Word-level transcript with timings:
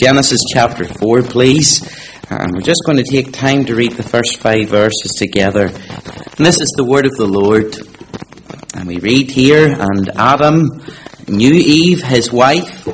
Genesis 0.00 0.40
chapter 0.52 0.84
4, 0.84 1.22
please. 1.22 1.82
And 2.30 2.52
we're 2.54 2.60
just 2.60 2.82
going 2.86 2.98
to 2.98 3.04
take 3.04 3.32
time 3.32 3.64
to 3.64 3.74
read 3.74 3.92
the 3.92 4.02
first 4.02 4.38
five 4.38 4.68
verses 4.68 5.12
together. 5.18 5.66
And 5.66 6.46
this 6.46 6.60
is 6.60 6.72
the 6.76 6.84
word 6.84 7.04
of 7.04 7.16
the 7.16 7.26
Lord. 7.26 7.76
And 8.74 8.86
we 8.86 8.98
read 8.98 9.30
here, 9.30 9.68
and 9.68 10.08
Adam 10.16 10.68
knew 11.28 11.52
Eve, 11.52 12.02
his 12.02 12.32
wife, 12.32 12.86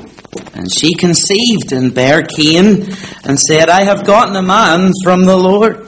and 0.54 0.66
she 0.72 0.95
conceived 0.95 1.72
and 1.72 1.95
bare 1.95 2.22
Cain, 2.22 2.89
and 3.25 3.39
said, 3.39 3.69
I 3.69 3.85
have 3.85 4.07
gotten 4.07 4.35
a 4.37 4.43
man 4.43 4.93
from 5.05 5.25
the 5.25 5.37
Lord. 5.37 5.85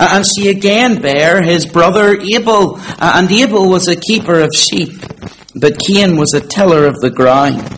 And 0.00 0.24
she 0.26 0.48
again 0.48 1.02
bare 1.02 1.42
his 1.42 1.66
brother 1.66 2.18
Abel, 2.18 2.80
and 2.98 3.30
Abel 3.30 3.68
was 3.68 3.88
a 3.88 3.96
keeper 3.96 4.40
of 4.40 4.50
sheep, 4.54 4.92
but 5.54 5.78
Cain 5.78 6.16
was 6.16 6.34
a 6.34 6.40
tiller 6.40 6.86
of 6.86 7.00
the 7.00 7.10
ground. 7.10 7.77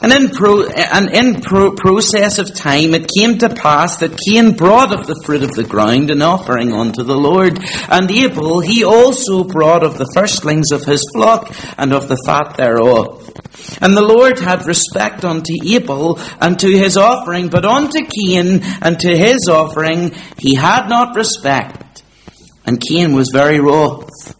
And 0.00 0.12
in, 0.12 0.28
pro, 0.30 0.64
and 0.66 1.10
in 1.10 1.40
pro, 1.40 1.72
process 1.72 2.38
of 2.38 2.54
time, 2.54 2.94
it 2.94 3.10
came 3.12 3.38
to 3.38 3.48
pass 3.48 3.96
that 3.96 4.16
Cain 4.16 4.52
brought 4.56 4.96
of 4.96 5.08
the 5.08 5.20
fruit 5.24 5.42
of 5.42 5.56
the 5.56 5.64
ground 5.64 6.12
an 6.12 6.22
offering 6.22 6.72
unto 6.72 7.02
the 7.02 7.16
Lord. 7.16 7.58
And 7.88 8.08
Abel, 8.08 8.60
he 8.60 8.84
also 8.84 9.42
brought 9.42 9.82
of 9.82 9.98
the 9.98 10.08
firstlings 10.14 10.70
of 10.70 10.84
his 10.84 11.04
flock 11.12 11.52
and 11.76 11.92
of 11.92 12.06
the 12.06 12.16
fat 12.24 12.56
thereof. 12.56 13.28
And 13.80 13.96
the 13.96 14.02
Lord 14.02 14.38
had 14.38 14.66
respect 14.66 15.24
unto 15.24 15.52
Abel 15.66 16.20
and 16.40 16.56
to 16.60 16.68
his 16.68 16.96
offering, 16.96 17.48
but 17.48 17.64
unto 17.64 18.04
Cain 18.04 18.60
and 18.80 19.00
to 19.00 19.16
his 19.16 19.48
offering 19.48 20.14
he 20.38 20.54
had 20.54 20.88
not 20.88 21.16
respect. 21.16 22.04
And 22.64 22.80
Cain 22.80 23.14
was 23.14 23.30
very 23.32 23.58
wroth, 23.58 24.36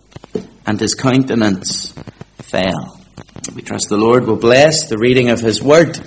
and 0.66 0.78
his 0.78 0.94
countenance 0.94 1.94
fell. 2.36 2.97
We 3.54 3.62
trust 3.62 3.88
the 3.88 3.96
Lord 3.96 4.26
will 4.26 4.36
bless 4.36 4.88
the 4.88 4.98
reading 4.98 5.30
of 5.30 5.40
His 5.40 5.62
Word 5.62 5.98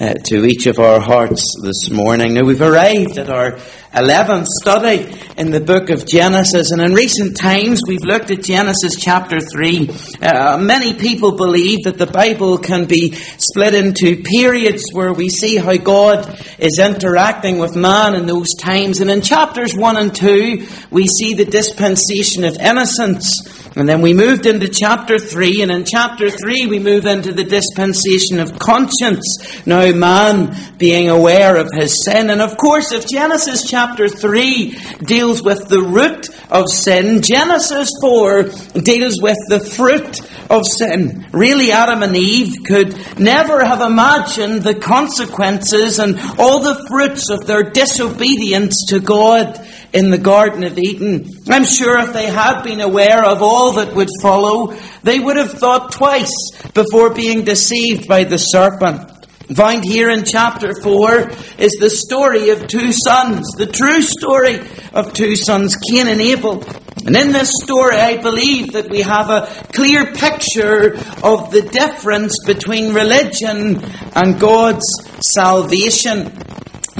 uh, 0.00 0.14
to 0.24 0.44
each 0.44 0.66
of 0.66 0.78
our 0.78 0.98
hearts 0.98 1.44
this 1.62 1.88
morning. 1.88 2.34
Now 2.34 2.42
we've 2.42 2.60
arrived 2.60 3.16
at 3.16 3.30
our 3.30 3.52
11th 3.92 4.46
study 4.60 5.08
in 5.36 5.50
the 5.50 5.60
book 5.60 5.90
of 5.90 6.04
Genesis, 6.04 6.72
and 6.72 6.82
in 6.82 6.92
recent 6.92 7.36
times 7.36 7.80
we've 7.86 8.02
looked 8.02 8.30
at 8.30 8.42
Genesis 8.42 8.96
chapter 8.96 9.40
3. 9.40 9.88
Uh, 10.20 10.58
many 10.58 10.94
people 10.94 11.36
believe 11.36 11.84
that 11.84 11.96
the 11.96 12.06
Bible 12.06 12.58
can 12.58 12.86
be 12.86 13.12
split 13.12 13.74
into 13.74 14.22
periods 14.22 14.84
where 14.92 15.12
we 15.12 15.28
see 15.28 15.56
how 15.56 15.76
God 15.76 16.28
is 16.58 16.78
interacting 16.80 17.58
with 17.58 17.76
man 17.76 18.14
in 18.14 18.26
those 18.26 18.54
times, 18.58 19.00
and 19.00 19.10
in 19.10 19.22
chapters 19.22 19.76
1 19.76 19.96
and 19.96 20.14
2 20.14 20.66
we 20.90 21.06
see 21.06 21.34
the 21.34 21.44
dispensation 21.44 22.44
of 22.44 22.56
innocence. 22.56 23.59
And 23.76 23.88
then 23.88 24.02
we 24.02 24.12
moved 24.14 24.46
into 24.46 24.68
chapter 24.68 25.18
3, 25.18 25.62
and 25.62 25.70
in 25.70 25.84
chapter 25.84 26.28
3 26.28 26.66
we 26.66 26.80
move 26.80 27.06
into 27.06 27.32
the 27.32 27.44
dispensation 27.44 28.40
of 28.40 28.58
conscience. 28.58 29.24
Now, 29.64 29.90
man 29.92 30.56
being 30.76 31.08
aware 31.08 31.56
of 31.56 31.68
his 31.72 32.04
sin. 32.04 32.30
And 32.30 32.40
of 32.40 32.56
course, 32.56 32.90
if 32.90 33.06
Genesis 33.06 33.68
chapter 33.68 34.08
3 34.08 34.76
deals 35.04 35.42
with 35.42 35.68
the 35.68 35.82
root 35.82 36.28
of 36.50 36.68
sin, 36.68 37.22
Genesis 37.22 37.90
4 38.00 38.42
deals 38.82 39.20
with 39.22 39.38
the 39.48 39.60
fruit 39.60 40.20
of 40.50 40.66
sin. 40.66 41.26
Really, 41.32 41.70
Adam 41.70 42.02
and 42.02 42.16
Eve 42.16 42.56
could 42.64 42.96
never 43.18 43.64
have 43.64 43.80
imagined 43.80 44.62
the 44.62 44.74
consequences 44.74 46.00
and 46.00 46.18
all 46.38 46.60
the 46.60 46.84
fruits 46.88 47.30
of 47.30 47.46
their 47.46 47.62
disobedience 47.62 48.86
to 48.88 48.98
God 48.98 49.64
in 49.92 50.10
the 50.10 50.18
Garden 50.18 50.64
of 50.64 50.78
Eden. 50.78 51.26
I'm 51.48 51.64
sure 51.64 51.98
if 51.98 52.12
they 52.12 52.26
had 52.26 52.62
been 52.62 52.80
aware 52.80 53.24
of 53.24 53.42
all 53.42 53.72
that 53.72 53.94
would 53.94 54.08
follow, 54.22 54.74
they 55.02 55.18
would 55.18 55.36
have 55.36 55.52
thought 55.52 55.92
twice 55.92 56.32
before 56.74 57.12
being 57.12 57.44
deceived 57.44 58.06
by 58.06 58.24
the 58.24 58.38
serpent. 58.38 59.10
Found 59.54 59.84
here 59.84 60.10
in 60.10 60.24
chapter 60.24 60.80
4 60.80 61.30
is 61.58 61.72
the 61.80 61.90
story 61.90 62.50
of 62.50 62.68
two 62.68 62.92
sons, 62.92 63.50
the 63.56 63.66
true 63.66 64.00
story 64.00 64.60
of 64.92 65.12
two 65.12 65.34
sons, 65.34 65.76
Cain 65.90 66.06
and 66.06 66.20
Abel. 66.20 66.62
And 67.04 67.16
in 67.16 67.32
this 67.32 67.50
story, 67.60 67.96
I 67.96 68.18
believe 68.18 68.72
that 68.74 68.90
we 68.90 69.00
have 69.00 69.28
a 69.28 69.48
clear 69.72 70.12
picture 70.12 70.94
of 71.24 71.50
the 71.50 71.68
difference 71.72 72.36
between 72.46 72.94
religion 72.94 73.82
and 74.14 74.38
God's 74.38 74.86
salvation. 75.20 76.26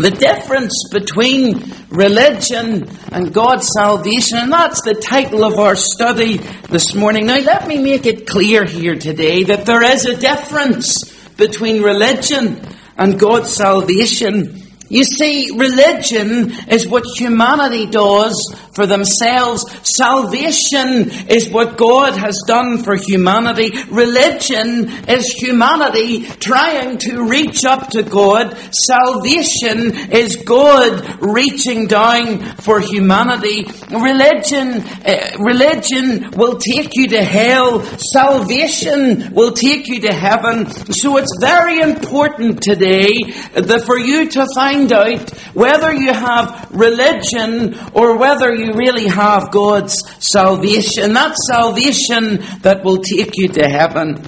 The 0.00 0.11
difference 0.11 0.88
between 0.91 1.75
religion 1.91 2.88
and 3.12 3.34
God's 3.34 3.69
salvation, 3.77 4.38
and 4.38 4.50
that's 4.50 4.81
the 4.81 4.94
title 4.94 5.44
of 5.44 5.59
our 5.59 5.77
study 5.77 6.38
this 6.38 6.94
morning. 6.94 7.27
Now, 7.27 7.37
let 7.37 7.69
me 7.69 7.77
make 7.77 8.06
it 8.06 8.27
clear 8.27 8.65
here 8.65 8.97
today 8.97 9.43
that 9.43 9.66
there 9.66 9.83
is 9.83 10.06
a 10.06 10.16
difference 10.16 11.05
between 11.37 11.83
religion 11.83 12.66
and 12.97 13.21
God's 13.21 13.50
salvation. 13.50 14.62
You 14.88 15.05
see, 15.05 15.50
religion 15.55 16.50
is 16.69 16.88
what 16.88 17.05
humanity 17.05 17.84
does 17.84 18.55
for 18.72 18.86
themselves. 18.86 19.64
Salvation 19.84 21.10
is 21.28 21.50
what 21.50 21.76
God 21.76 22.14
has 22.16 22.42
done 22.47 22.82
for 22.82 22.97
humanity. 22.97 23.70
Religion 23.91 24.88
is 25.08 25.32
humanity 25.32 26.25
trying 26.25 26.98
to 26.98 27.25
reach 27.25 27.64
up 27.64 27.91
to 27.91 28.03
God. 28.03 28.56
Salvation 28.72 30.10
is 30.10 30.36
God 30.36 31.22
reaching 31.22 31.86
down 31.86 32.41
for 32.56 32.81
humanity. 32.81 33.66
Religion, 33.91 34.82
uh, 35.04 35.37
religion 35.38 36.31
will 36.32 36.58
take 36.58 36.97
you 36.97 37.08
to 37.08 37.22
hell. 37.22 37.82
Salvation 37.82 39.34
will 39.34 39.52
take 39.52 39.88
you 39.88 40.00
to 40.00 40.12
heaven. 40.12 40.70
So 40.92 41.16
it's 41.16 41.37
very 41.41 41.81
important 41.81 42.62
today 42.62 43.08
that 43.54 43.82
for 43.84 43.98
you 43.98 44.28
to 44.31 44.47
find 44.54 44.70
find 44.70 44.92
out 44.92 45.31
whether 45.54 45.92
you 45.92 46.12
have 46.12 46.69
religion 46.70 47.76
or 47.92 48.16
whether 48.16 48.54
you 48.60 48.75
really 48.75 49.09
have 49.09 49.50
God's 49.50 50.04
salvation. 50.19 51.15
That 51.15 51.37
salvation 51.37 52.44
that 52.62 52.82
will 52.84 52.98
take 52.98 53.37
you 53.37 53.48
to 53.48 53.69
heaven. 53.69 54.22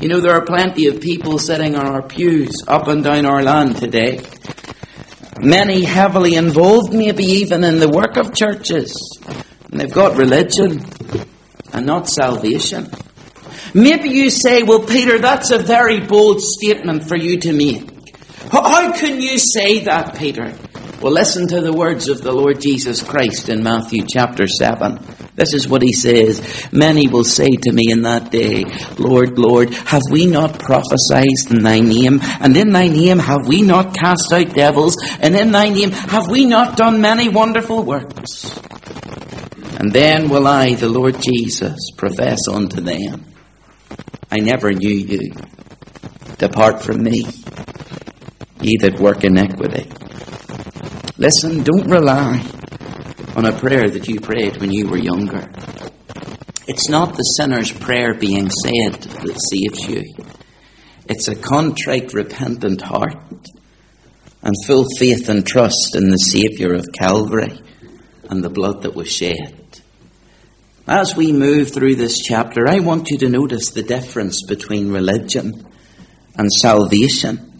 You 0.00 0.08
know, 0.08 0.20
there 0.20 0.32
are 0.32 0.44
plenty 0.44 0.86
of 0.86 1.00
people 1.00 1.38
sitting 1.38 1.76
on 1.76 1.86
our 1.86 2.02
pews 2.02 2.52
up 2.66 2.88
and 2.88 3.04
down 3.04 3.26
our 3.26 3.42
land 3.42 3.76
today. 3.76 4.20
Many 5.40 5.84
heavily 5.84 6.36
involved, 6.36 6.92
maybe 6.92 7.24
even 7.24 7.64
in 7.64 7.78
the 7.78 7.88
work 7.88 8.16
of 8.16 8.34
churches. 8.34 8.96
And 9.70 9.80
they've 9.80 9.92
got 9.92 10.16
religion 10.16 10.84
and 11.72 11.86
not 11.86 12.08
salvation. 12.08 12.88
Maybe 13.74 14.10
you 14.10 14.30
say, 14.30 14.62
well, 14.62 14.80
Peter, 14.80 15.18
that's 15.18 15.50
a 15.50 15.58
very 15.58 16.00
bold 16.00 16.40
statement 16.40 17.08
for 17.08 17.16
you 17.16 17.40
to 17.40 17.52
make. 17.52 17.90
How 18.52 18.92
can 18.92 19.20
you 19.20 19.38
say 19.38 19.80
that, 19.80 20.16
Peter? 20.16 20.54
Well, 21.04 21.12
listen 21.12 21.46
to 21.48 21.60
the 21.60 21.70
words 21.70 22.08
of 22.08 22.22
the 22.22 22.32
Lord 22.32 22.62
Jesus 22.62 23.02
Christ 23.02 23.50
in 23.50 23.62
Matthew 23.62 24.06
chapter 24.08 24.46
7. 24.46 24.98
This 25.34 25.52
is 25.52 25.68
what 25.68 25.82
he 25.82 25.92
says. 25.92 26.40
Many 26.72 27.08
will 27.08 27.24
say 27.24 27.50
to 27.50 27.72
me 27.72 27.92
in 27.92 28.00
that 28.04 28.30
day, 28.30 28.64
Lord, 28.96 29.38
Lord, 29.38 29.74
have 29.74 30.00
we 30.10 30.24
not 30.24 30.58
prophesied 30.58 31.50
in 31.50 31.62
thy 31.62 31.80
name? 31.80 32.20
And 32.40 32.56
in 32.56 32.72
thy 32.72 32.88
name 32.88 33.18
have 33.18 33.46
we 33.46 33.60
not 33.60 33.94
cast 33.94 34.32
out 34.32 34.54
devils? 34.54 34.96
And 35.20 35.36
in 35.36 35.52
thy 35.52 35.68
name 35.68 35.90
have 35.90 36.30
we 36.30 36.46
not 36.46 36.78
done 36.78 37.02
many 37.02 37.28
wonderful 37.28 37.82
works? 37.82 38.58
And 39.76 39.92
then 39.92 40.30
will 40.30 40.46
I, 40.46 40.72
the 40.72 40.88
Lord 40.88 41.20
Jesus, 41.20 41.90
profess 41.98 42.48
unto 42.48 42.80
them, 42.80 43.26
I 44.30 44.38
never 44.38 44.72
knew 44.72 44.88
you. 44.88 45.34
Depart 46.38 46.82
from 46.82 47.02
me 47.02 47.26
ye 48.62 48.78
that 48.78 48.98
work 48.98 49.22
iniquity. 49.22 49.90
Listen, 51.16 51.62
don't 51.62 51.88
rely 51.88 52.44
on 53.36 53.46
a 53.46 53.56
prayer 53.56 53.88
that 53.88 54.08
you 54.08 54.18
prayed 54.18 54.60
when 54.60 54.72
you 54.72 54.88
were 54.88 54.98
younger. 54.98 55.48
It's 56.66 56.88
not 56.88 57.16
the 57.16 57.22
sinner's 57.22 57.70
prayer 57.70 58.14
being 58.14 58.50
said 58.50 58.94
that 58.94 59.40
saves 59.48 59.88
you. 59.88 60.02
It's 61.08 61.28
a 61.28 61.36
contrite, 61.36 62.14
repentant 62.14 62.82
heart 62.82 63.48
and 64.42 64.54
full 64.66 64.86
faith 64.98 65.28
and 65.28 65.46
trust 65.46 65.94
in 65.94 66.10
the 66.10 66.16
Saviour 66.16 66.74
of 66.74 66.88
Calvary 66.98 67.60
and 68.28 68.42
the 68.42 68.50
blood 68.50 68.82
that 68.82 68.96
was 68.96 69.12
shed. 69.12 69.80
As 70.88 71.14
we 71.14 71.32
move 71.32 71.70
through 71.70 71.94
this 71.94 72.18
chapter, 72.18 72.66
I 72.66 72.80
want 72.80 73.10
you 73.10 73.18
to 73.18 73.28
notice 73.28 73.70
the 73.70 73.84
difference 73.84 74.42
between 74.48 74.90
religion 74.90 75.64
and 76.36 76.52
salvation 76.52 77.53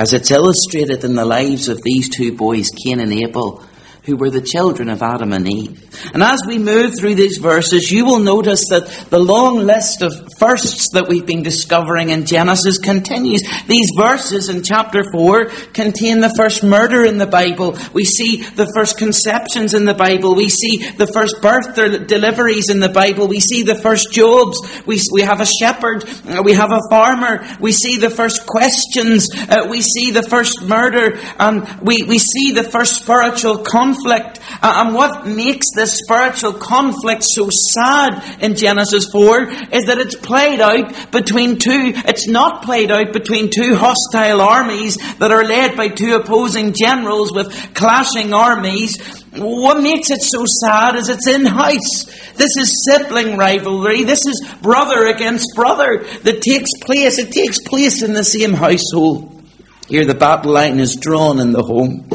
as 0.00 0.14
it's 0.14 0.30
illustrated 0.30 1.04
in 1.04 1.14
the 1.14 1.26
lives 1.26 1.68
of 1.68 1.82
these 1.82 2.08
two 2.08 2.32
boys, 2.34 2.70
Cain 2.70 3.00
and 3.00 3.12
Abel, 3.12 3.62
who 4.10 4.16
were 4.16 4.30
the 4.30 4.40
children 4.40 4.88
of 4.88 5.02
Adam 5.02 5.32
and 5.32 5.46
Eve. 5.48 5.80
And 6.12 6.22
as 6.22 6.42
we 6.46 6.58
move 6.58 6.98
through 6.98 7.14
these 7.14 7.38
verses, 7.38 7.90
you 7.92 8.04
will 8.04 8.18
notice 8.18 8.68
that 8.70 8.88
the 9.08 9.18
long 9.20 9.58
list 9.58 10.02
of 10.02 10.12
firsts 10.38 10.88
that 10.94 11.08
we've 11.08 11.26
been 11.26 11.44
discovering 11.44 12.10
in 12.10 12.26
Genesis 12.26 12.78
continues. 12.78 13.42
These 13.68 13.92
verses 13.96 14.48
in 14.48 14.64
chapter 14.64 15.04
4 15.12 15.46
contain 15.72 16.20
the 16.20 16.34
first 16.36 16.64
murder 16.64 17.04
in 17.04 17.18
the 17.18 17.26
Bible. 17.26 17.78
We 17.92 18.04
see 18.04 18.42
the 18.42 18.70
first 18.74 18.98
conceptions 18.98 19.74
in 19.74 19.84
the 19.84 19.94
Bible. 19.94 20.34
We 20.34 20.48
see 20.48 20.78
the 20.78 21.06
first 21.06 21.40
birth 21.40 21.76
deliveries 22.08 22.68
in 22.68 22.80
the 22.80 22.88
Bible. 22.88 23.28
We 23.28 23.40
see 23.40 23.62
the 23.62 23.76
first 23.76 24.12
Jobs. 24.12 24.58
We, 24.86 24.98
we 25.12 25.22
have 25.22 25.40
a 25.40 25.46
shepherd. 25.46 26.04
We 26.42 26.54
have 26.54 26.72
a 26.72 26.80
farmer. 26.90 27.46
We 27.60 27.70
see 27.70 27.98
the 27.98 28.10
first 28.10 28.46
questions. 28.46 29.28
Uh, 29.32 29.68
we 29.70 29.82
see 29.82 30.10
the 30.10 30.24
first 30.24 30.62
murder. 30.62 31.16
And 31.38 31.62
we, 31.80 32.02
we 32.02 32.18
see 32.18 32.52
the 32.52 32.64
first 32.64 33.02
spiritual 33.02 33.58
conflict. 33.58 33.99
Uh, 34.06 34.84
and 34.84 34.94
what 34.94 35.26
makes 35.26 35.66
this 35.74 35.98
spiritual 35.98 36.52
conflict 36.52 37.24
so 37.24 37.48
sad 37.50 38.42
in 38.42 38.56
Genesis 38.56 39.06
4 39.10 39.42
is 39.72 39.86
that 39.86 39.98
it's 39.98 40.16
played 40.16 40.60
out 40.60 41.10
between 41.10 41.58
two, 41.58 41.92
it's 41.94 42.26
not 42.26 42.62
played 42.64 42.90
out 42.90 43.12
between 43.12 43.50
two 43.50 43.74
hostile 43.74 44.40
armies 44.40 44.96
that 45.18 45.30
are 45.30 45.44
led 45.44 45.76
by 45.76 45.88
two 45.88 46.14
opposing 46.14 46.72
generals 46.72 47.32
with 47.32 47.52
clashing 47.74 48.32
armies. 48.32 48.98
What 49.36 49.80
makes 49.82 50.10
it 50.10 50.22
so 50.22 50.44
sad 50.64 50.96
is 50.96 51.08
it's 51.08 51.28
in 51.28 51.46
house. 51.46 52.04
This 52.34 52.56
is 52.56 52.84
sibling 52.84 53.36
rivalry. 53.36 54.04
This 54.04 54.26
is 54.26 54.44
brother 54.60 55.06
against 55.06 55.54
brother 55.54 56.04
that 56.22 56.42
takes 56.42 56.70
place. 56.82 57.18
It 57.18 57.32
takes 57.32 57.60
place 57.60 58.02
in 58.02 58.12
the 58.12 58.24
same 58.24 58.54
household. 58.54 59.44
Here 59.88 60.04
the 60.04 60.14
battle 60.14 60.52
line 60.52 60.78
is 60.78 60.96
drawn 60.96 61.38
in 61.38 61.52
the 61.52 61.62
home. 61.62 62.08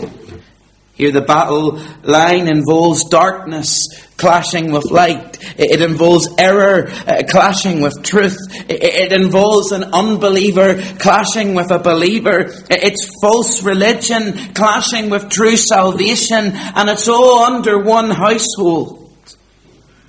Here 0.95 1.11
the 1.11 1.21
battle 1.21 1.81
line 2.03 2.47
involves 2.47 3.03
darkness 3.09 3.77
clashing 4.15 4.71
with 4.71 4.89
light. 4.89 5.37
It 5.59 5.81
involves 5.81 6.29
error 6.37 6.87
uh, 6.87 7.23
clashing 7.29 7.81
with 7.81 8.01
truth. 8.01 8.37
It, 8.69 9.11
involves 9.11 9.73
an 9.73 9.83
unbeliever 9.83 10.81
clashing 10.97 11.53
with 11.53 11.69
a 11.71 11.79
believer. 11.79 12.45
It's 12.69 13.11
false 13.21 13.61
religion 13.61 14.53
clashing 14.53 15.09
with 15.09 15.29
true 15.29 15.57
salvation. 15.57 16.53
And 16.53 16.89
it's 16.89 17.09
all 17.09 17.43
under 17.43 17.77
one 17.77 18.11
household. 18.11 19.01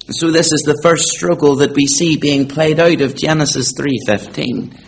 So 0.09 0.31
this 0.31 0.53
is 0.53 0.61
the 0.61 0.79
first 0.85 1.09
struggle 1.09 1.57
that 1.57 1.75
we 1.75 1.87
see 1.87 2.17
being 2.17 2.47
played 2.47 2.79
out 2.79 3.01
of 3.01 3.17
Genesis 3.17 3.73
3.15. 3.75 4.85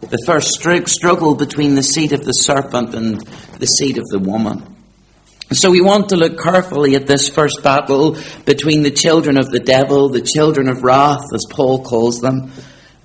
The 0.00 0.22
first 0.24 0.50
struggle 0.86 1.34
between 1.34 1.74
the 1.74 1.82
seed 1.82 2.12
of 2.12 2.24
the 2.24 2.32
serpent 2.32 2.94
and 2.94 3.20
the 3.58 3.66
seed 3.66 3.98
of 3.98 4.06
the 4.06 4.20
woman. 4.20 4.79
So 5.52 5.72
we 5.72 5.80
want 5.80 6.10
to 6.10 6.16
look 6.16 6.38
carefully 6.38 6.94
at 6.94 7.08
this 7.08 7.28
first 7.28 7.64
battle 7.64 8.16
between 8.44 8.84
the 8.84 8.90
children 8.92 9.36
of 9.36 9.50
the 9.50 9.58
devil, 9.58 10.08
the 10.08 10.20
children 10.20 10.68
of 10.68 10.84
wrath, 10.84 11.24
as 11.34 11.44
Paul 11.50 11.82
calls 11.82 12.20
them, 12.20 12.52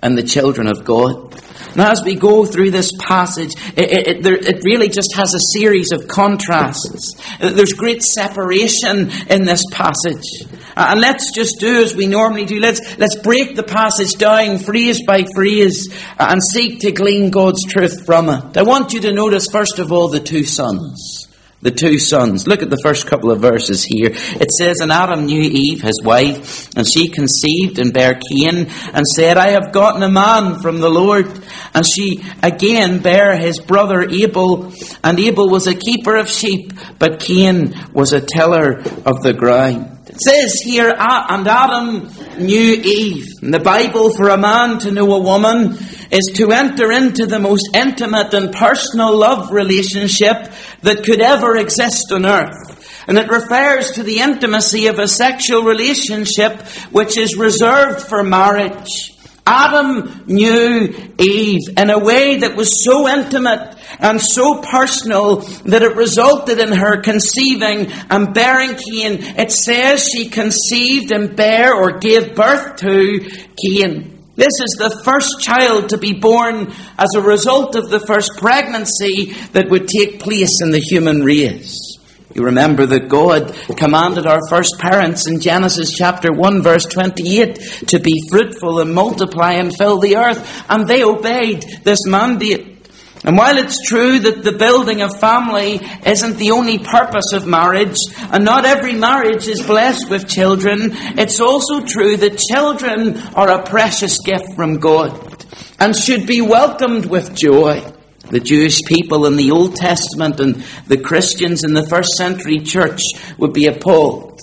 and 0.03 0.15
the 0.15 0.21
children 0.21 0.67
of 0.67 0.85
God. 0.85 1.41
Now, 1.75 1.89
as 1.89 2.03
we 2.03 2.13
go 2.13 2.45
through 2.45 2.69
this 2.69 2.91
passage, 2.99 3.53
it, 3.75 4.07
it, 4.07 4.25
it, 4.27 4.63
really 4.63 4.89
just 4.89 5.15
has 5.15 5.33
a 5.33 5.39
series 5.57 5.91
of 5.91 6.07
contrasts. 6.07 7.15
There's 7.39 7.73
great 7.73 8.03
separation 8.03 9.09
in 9.27 9.45
this 9.45 9.63
passage. 9.71 10.45
And 10.77 11.01
let's 11.01 11.33
just 11.33 11.59
do 11.59 11.81
as 11.81 11.95
we 11.95 12.05
normally 12.05 12.45
do. 12.45 12.59
Let's, 12.59 12.97
let's 12.99 13.15
break 13.15 13.55
the 13.55 13.63
passage 13.63 14.13
down 14.13 14.59
phrase 14.59 15.01
by 15.05 15.25
phrase 15.33 15.91
and 16.19 16.39
seek 16.53 16.81
to 16.81 16.91
glean 16.91 17.31
God's 17.31 17.65
truth 17.65 18.05
from 18.05 18.29
it. 18.29 18.55
I 18.55 18.61
want 18.61 18.93
you 18.93 19.01
to 19.01 19.13
notice, 19.13 19.47
first 19.47 19.79
of 19.79 19.91
all, 19.91 20.09
the 20.09 20.19
two 20.19 20.43
sons 20.43 21.27
the 21.65 21.71
two 21.71 21.97
sons. 21.97 22.47
Look 22.47 22.61
at 22.61 22.69
the 22.69 22.79
first 22.83 23.07
couple 23.07 23.31
of 23.31 23.41
verses 23.41 23.83
here. 23.83 24.11
It 24.13 24.51
says, 24.51 24.81
And 24.81 24.91
Adam 24.91 25.25
knew 25.25 25.41
Eve, 25.41 25.81
his 25.81 25.99
wife, 26.03 26.69
and 26.77 26.87
she 26.87 27.09
conceived 27.09 27.79
and 27.79 27.91
bare 27.91 28.19
Cain, 28.29 28.67
and 28.93 29.05
said, 29.15 29.37
I 29.37 29.49
have 29.49 29.71
gotten 29.73 30.03
a 30.03 30.09
man 30.09 30.61
from 30.61 30.79
the 30.79 30.91
Lord. 30.91 31.25
And 31.73 31.83
she 31.83 32.23
again 32.43 32.99
bare 32.99 33.35
his 33.35 33.59
brother 33.59 34.07
Abel, 34.07 34.71
and 35.03 35.19
Abel 35.19 35.49
was 35.49 35.65
a 35.65 35.73
keeper 35.73 36.15
of 36.15 36.29
sheep, 36.29 36.71
but 36.99 37.19
Cain 37.19 37.73
was 37.93 38.13
a 38.13 38.21
tiller 38.21 38.79
of 39.03 39.23
the 39.23 39.33
ground. 39.33 39.95
It 40.07 40.21
says 40.21 40.61
here, 40.61 40.93
and 40.97 41.47
Adam 41.47 42.11
knew 42.37 42.73
Eve. 42.73 43.25
In 43.41 43.49
the 43.49 43.59
Bible, 43.59 44.11
for 44.11 44.29
a 44.29 44.37
man 44.37 44.77
to 44.79 44.91
know 44.91 45.11
a 45.15 45.19
woman 45.19 45.77
is 46.11 46.31
to 46.35 46.51
enter 46.51 46.91
into 46.91 47.25
the 47.25 47.39
most 47.39 47.69
intimate 47.73 48.33
and 48.33 48.53
personal 48.53 49.17
love 49.17 49.51
relationship 49.51 50.51
that 50.81 51.03
could 51.03 51.21
ever 51.21 51.57
exist 51.57 52.11
on 52.11 52.25
earth. 52.25 53.05
And 53.07 53.17
it 53.17 53.29
refers 53.29 53.91
to 53.91 54.03
the 54.03 54.19
intimacy 54.19 54.87
of 54.87 54.99
a 54.99 55.07
sexual 55.07 55.63
relationship 55.63 56.61
which 56.91 57.17
is 57.17 57.37
reserved 57.37 58.01
for 58.01 58.23
marriage. 58.23 59.11
Adam 59.47 60.23
knew 60.25 60.91
Eve 61.19 61.77
in 61.77 61.91
a 61.91 61.99
way 61.99 62.37
that 62.37 62.55
was 62.55 62.83
so 62.83 63.07
intimate 63.07 63.77
and 63.99 64.19
so 64.19 64.61
personal 64.61 65.37
that 65.65 65.83
it 65.83 65.95
resulted 65.95 66.59
in 66.59 66.71
her 66.71 67.01
conceiving 67.01 67.91
and 68.09 68.33
bearing 68.33 68.71
Cain. 68.71 69.19
It 69.37 69.51
says 69.51 70.09
she 70.09 70.29
conceived 70.29 71.11
and 71.11 71.35
bare 71.35 71.75
or 71.75 71.99
gave 71.99 72.35
birth 72.35 72.77
to 72.77 73.19
Cain. 73.55 74.14
This 74.35 74.51
is 74.61 74.75
the 74.77 75.01
first 75.03 75.39
child 75.39 75.89
to 75.89 75.97
be 75.97 76.13
born 76.13 76.73
as 76.97 77.09
a 77.15 77.21
result 77.21 77.75
of 77.75 77.89
the 77.89 78.01
first 78.01 78.31
pregnancy 78.37 79.33
that 79.53 79.69
would 79.69 79.87
take 79.87 80.19
place 80.19 80.61
in 80.61 80.71
the 80.71 80.79
human 80.79 81.23
race. 81.23 81.97
You 82.33 82.43
remember 82.43 82.85
that 82.85 83.07
God 83.07 83.55
commanded 83.77 84.27
our 84.27 84.41
first 84.49 84.77
parents 84.77 85.25
in 85.25 85.39
Genesis 85.39 85.95
chapter 85.97 86.33
1 86.33 86.61
verse 86.61 86.85
28 86.85 87.55
to 87.87 87.99
be 87.99 88.27
fruitful 88.29 88.79
and 88.79 88.93
multiply 88.93 89.53
and 89.53 89.73
fill 89.73 89.99
the 89.99 90.17
earth, 90.17 90.65
and 90.69 90.85
they 90.85 91.05
obeyed 91.05 91.63
this 91.83 92.05
mandate. 92.05 92.74
And 93.25 93.35
while 93.37 93.57
it's 93.57 93.81
true 93.81 94.19
that 94.19 94.43
the 94.43 94.51
building 94.51 95.01
of 95.01 95.19
family 95.19 95.81
isn't 96.05 96.37
the 96.37 96.51
only 96.51 96.77
purpose 96.77 97.33
of 97.33 97.47
marriage, 97.47 97.97
and 98.31 98.45
not 98.45 98.65
every 98.65 98.93
marriage 98.93 99.47
is 99.47 99.65
blessed 99.65 100.11
with 100.11 100.29
children, 100.29 100.91
it's 101.17 101.39
also 101.39 101.83
true 101.83 102.17
that 102.17 102.37
children 102.37 103.17
are 103.35 103.49
a 103.49 103.63
precious 103.63 104.19
gift 104.19 104.53
from 104.55 104.77
God 104.77 105.43
and 105.79 105.95
should 105.95 106.27
be 106.27 106.41
welcomed 106.41 107.07
with 107.07 107.35
joy. 107.35 107.83
The 108.29 108.39
Jewish 108.39 108.83
people 108.83 109.25
in 109.25 109.37
the 109.37 109.49
Old 109.49 109.75
Testament 109.75 110.39
and 110.39 110.63
the 110.87 110.99
Christians 110.99 111.63
in 111.63 111.73
the 111.73 111.87
first 111.87 112.11
century 112.17 112.59
church 112.59 113.01
would 113.39 113.53
be 113.53 113.65
appalled 113.65 114.39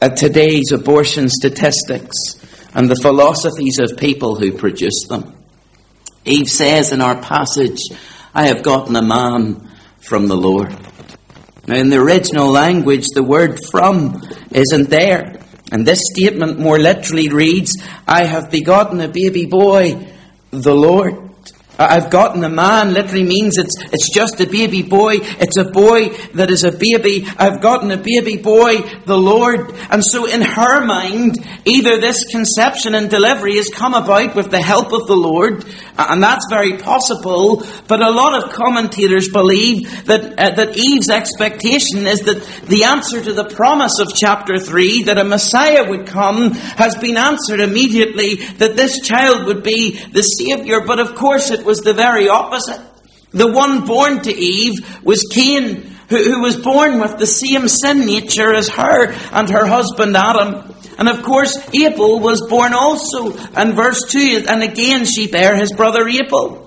at 0.00 0.18
today's 0.18 0.72
abortion 0.72 1.30
statistics 1.30 2.16
and 2.74 2.90
the 2.90 2.96
philosophies 2.96 3.78
of 3.78 3.96
people 3.96 4.36
who 4.36 4.52
produce 4.52 5.06
them. 5.08 5.34
Eve 6.26 6.48
says 6.48 6.92
in 6.92 7.00
our 7.00 7.20
passage, 7.22 7.80
I 8.36 8.48
have 8.48 8.62
gotten 8.62 8.94
a 8.96 9.02
man 9.02 9.66
from 9.98 10.28
the 10.28 10.36
Lord. 10.36 10.68
Now, 11.66 11.76
in 11.76 11.88
the 11.88 11.96
original 11.96 12.50
language, 12.50 13.06
the 13.14 13.22
word 13.22 13.58
from 13.70 14.20
isn't 14.50 14.90
there. 14.90 15.40
And 15.72 15.86
this 15.86 16.02
statement 16.12 16.58
more 16.58 16.78
literally 16.78 17.30
reads, 17.30 17.82
I 18.06 18.26
have 18.26 18.50
begotten 18.50 19.00
a 19.00 19.08
baby 19.08 19.46
boy, 19.46 20.12
the 20.50 20.74
Lord. 20.74 21.25
I've 21.78 22.10
gotten 22.10 22.42
a 22.42 22.48
man 22.48 22.94
literally 22.94 23.24
means 23.24 23.58
it's, 23.58 23.74
it's 23.92 24.14
just 24.14 24.40
a 24.40 24.46
baby 24.46 24.82
boy. 24.82 25.16
It's 25.20 25.58
a 25.58 25.64
boy 25.64 26.08
that 26.34 26.50
is 26.50 26.64
a 26.64 26.72
baby. 26.72 27.26
I've 27.36 27.60
gotten 27.60 27.90
a 27.90 27.98
baby 27.98 28.38
boy, 28.38 28.78
the 29.04 29.18
Lord. 29.18 29.74
And 29.90 30.02
so 30.02 30.26
in 30.26 30.40
her 30.40 30.84
mind, 30.86 31.36
either 31.66 32.00
this 32.00 32.24
conception 32.24 32.94
and 32.94 33.10
delivery 33.10 33.56
has 33.56 33.68
come 33.68 33.92
about 33.92 34.34
with 34.34 34.50
the 34.50 34.62
help 34.62 34.92
of 34.92 35.06
the 35.06 35.16
Lord, 35.16 35.66
and 35.98 36.22
that's 36.22 36.46
very 36.48 36.78
possible, 36.78 37.62
but 37.88 38.00
a 38.00 38.10
lot 38.10 38.42
of 38.42 38.52
commentators 38.52 39.28
believe 39.28 40.06
that, 40.06 40.38
uh, 40.38 40.54
that 40.54 40.78
Eve's 40.78 41.10
expectation 41.10 42.06
is 42.06 42.20
that 42.20 42.42
the 42.68 42.84
answer 42.84 43.22
to 43.22 43.32
the 43.34 43.44
promise 43.44 43.98
of 43.98 44.14
chapter 44.14 44.58
3, 44.58 45.04
that 45.04 45.18
a 45.18 45.24
Messiah 45.24 45.88
would 45.88 46.06
come, 46.06 46.52
has 46.52 46.94
been 46.96 47.18
answered 47.18 47.60
immediately, 47.60 48.36
that 48.58 48.76
this 48.76 49.00
child 49.00 49.46
would 49.46 49.62
be 49.62 49.98
the 50.12 50.22
Savior. 50.22 50.80
But 50.86 51.00
of 51.00 51.14
course 51.14 51.50
it 51.50 51.65
was 51.66 51.80
the 51.80 51.92
very 51.92 52.28
opposite. 52.28 52.80
The 53.32 53.52
one 53.52 53.84
born 53.84 54.22
to 54.22 54.32
Eve 54.32 55.04
was 55.04 55.28
Cain, 55.30 55.82
who, 56.08 56.16
who 56.16 56.40
was 56.40 56.56
born 56.56 57.00
with 57.00 57.18
the 57.18 57.26
same 57.26 57.68
sin 57.68 58.06
nature 58.06 58.54
as 58.54 58.68
her 58.68 59.12
and 59.32 59.50
her 59.50 59.66
husband 59.66 60.16
Adam. 60.16 60.74
And 60.98 61.08
of 61.08 61.22
course, 61.22 61.58
Abel 61.74 62.20
was 62.20 62.46
born 62.48 62.72
also. 62.72 63.36
And 63.54 63.74
verse 63.74 64.04
2, 64.10 64.46
and 64.48 64.62
again 64.62 65.04
she 65.04 65.26
bare 65.26 65.56
his 65.56 65.72
brother 65.72 66.08
Abel. 66.08 66.62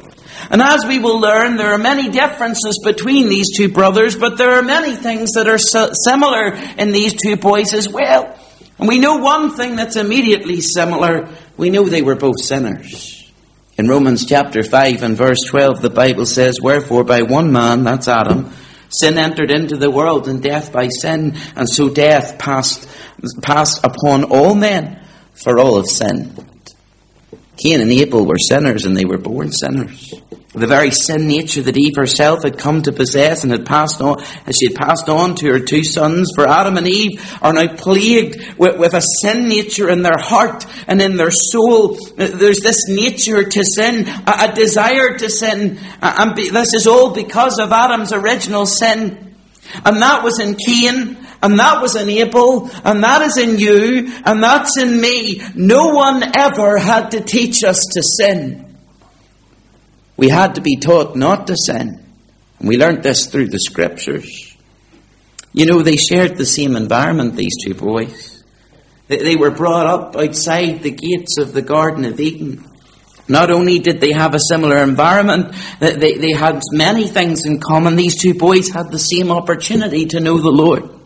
And 0.52 0.62
as 0.62 0.86
we 0.86 1.00
will 1.00 1.20
learn, 1.20 1.58
there 1.58 1.74
are 1.74 1.78
many 1.78 2.10
differences 2.10 2.80
between 2.84 3.30
these 3.30 3.56
two 3.56 3.70
brothers, 3.70 4.16
but 4.16 4.38
there 4.38 4.52
are 4.52 4.64
many 4.64 4.96
things 4.96 5.34
that 5.34 5.48
are 5.48 5.58
similar 5.94 6.54
in 6.78 6.92
these 6.92 7.14
two 7.14 7.36
boys 7.36 7.74
as 7.74 7.88
well. 7.88 8.38
And 8.80 8.88
we 8.88 9.00
know 9.00 9.18
one 9.18 9.52
thing 9.52 9.76
that's 9.76 9.96
immediately 9.96 10.62
similar. 10.62 11.30
We 11.58 11.70
know 11.70 11.86
they 11.86 12.02
were 12.02 12.16
both 12.16 12.42
sinners. 12.42 13.19
In 13.80 13.88
Romans 13.88 14.26
chapter 14.26 14.62
5 14.62 15.04
and 15.04 15.16
verse 15.16 15.40
12, 15.48 15.82
the 15.82 15.90
Bible 15.90 16.26
says, 16.26 16.60
Wherefore 16.62 17.06
by 17.06 17.22
one 17.22 17.50
man, 17.54 17.86
that's 17.86 18.10
Adam, 18.10 18.52
Sin 18.90 19.18
entered 19.18 19.52
into 19.52 19.78
the 19.78 19.90
world 19.90 20.28
and 20.28 20.44
death 20.44 20.74
by 20.74 20.90
sin, 20.90 21.38
and 21.56 21.70
so 21.70 21.88
death 21.88 22.38
passed, 22.38 22.90
passed 23.42 23.80
upon 23.86 24.26
all 24.26 24.54
men 24.54 25.02
for 25.34 25.60
all 25.60 25.78
of 25.78 25.86
sin. 25.86 26.36
Cain 27.62 27.82
and 27.82 27.92
Abel 27.92 28.26
were 28.26 28.38
sinners 28.38 28.86
and 28.86 28.96
they 28.96 29.06
were 29.06 29.18
born 29.18 29.52
sinners. 29.52 30.14
The 30.54 30.66
very 30.66 30.90
sin 30.90 31.28
nature 31.28 31.62
that 31.62 31.78
Eve 31.78 31.96
herself 31.96 32.42
had 32.44 32.58
come 32.58 32.82
to 32.82 32.92
possess 32.92 33.44
and 33.44 33.52
had 33.52 33.68
passed 33.68 34.02
on, 34.02 34.20
as 34.48 34.56
she 34.60 34.68
had 34.68 34.76
passed 34.76 35.08
on 35.08 35.36
to 35.36 35.48
her 35.52 35.60
two 35.60 35.84
sons, 35.84 36.32
for 36.34 36.48
Adam 36.48 36.76
and 36.76 36.88
Eve 36.88 37.38
are 37.44 37.54
now 37.54 37.68
plagued 37.76 38.58
with, 38.58 38.80
with 38.80 38.96
a 38.96 39.02
sin 39.02 39.48
nature 39.48 39.90
in 39.90 40.02
their 40.02 40.18
heart 40.18 40.66
and 40.88 41.04
in 41.04 41.18
their 41.18 41.30
soul. 41.30 42.00
There's 42.16 42.62
this 42.62 42.88
nature 42.88 43.44
to 43.44 43.64
sin, 43.64 44.08
a, 44.08 44.50
a 44.50 44.54
desire 44.56 45.16
to 45.20 45.30
sin, 45.30 45.78
and 46.02 46.36
be, 46.36 46.50
this 46.50 46.74
is 46.74 46.88
all 46.88 47.14
because 47.14 47.60
of 47.60 47.72
Adam's 47.72 48.12
original 48.12 48.66
sin. 48.66 49.36
And 49.86 50.02
that 50.02 50.24
was 50.24 50.40
in 50.40 50.56
Cain, 50.56 51.16
and 51.42 51.60
that 51.60 51.82
was 51.82 51.96
in 51.96 52.10
Abel, 52.10 52.70
and 52.84 53.04
that 53.04 53.22
is 53.22 53.38
in 53.38 53.58
you, 53.58 54.12
and 54.26 54.44
that's 54.44 54.78
in 54.78 55.00
me. 55.00 55.42
No 55.56 55.88
one 55.88 56.24
ever 56.38 56.78
had 56.78 57.12
to 57.12 57.22
teach 57.22 57.64
us 57.64 57.80
to 57.94 58.04
sin. 58.04 58.76
We 60.18 60.28
had 60.28 60.56
to 60.56 60.62
be 60.62 60.76
taught 60.76 61.16
not 61.16 61.48
to 61.48 61.56
sin. 61.56 62.06
And 62.60 62.68
we 62.68 62.78
learnt 62.78 63.04
this 63.04 63.28
through 63.28 63.48
the 63.48 63.60
scriptures. 63.60 64.58
You 65.54 65.66
know, 65.66 65.82
they 65.82 65.96
shared 65.96 66.36
the 66.36 66.46
same 66.46 66.76
environment, 66.76 67.36
these 67.36 67.56
two 67.64 67.74
boys. 67.74 68.44
They 69.08 69.36
were 69.36 69.50
brought 69.50 69.88
up 69.88 70.16
outside 70.16 70.84
the 70.84 70.92
gates 70.92 71.38
of 71.40 71.54
the 71.54 71.62
Garden 71.62 72.06
of 72.06 72.20
Eden. 72.20 72.66
Not 73.30 73.50
only 73.50 73.80
did 73.80 74.02
they 74.02 74.12
have 74.12 74.36
a 74.36 74.40
similar 74.40 74.78
environment, 74.84 75.56
they, 75.80 76.18
they 76.18 76.32
had 76.34 76.62
many 76.74 77.08
things 77.08 77.46
in 77.46 77.60
common. 77.60 77.96
These 77.96 78.22
two 78.22 78.34
boys 78.34 78.70
had 78.70 78.92
the 78.92 79.00
same 79.00 79.32
opportunity 79.32 80.06
to 80.08 80.20
know 80.20 80.38
the 80.38 80.50
Lord. 80.50 80.99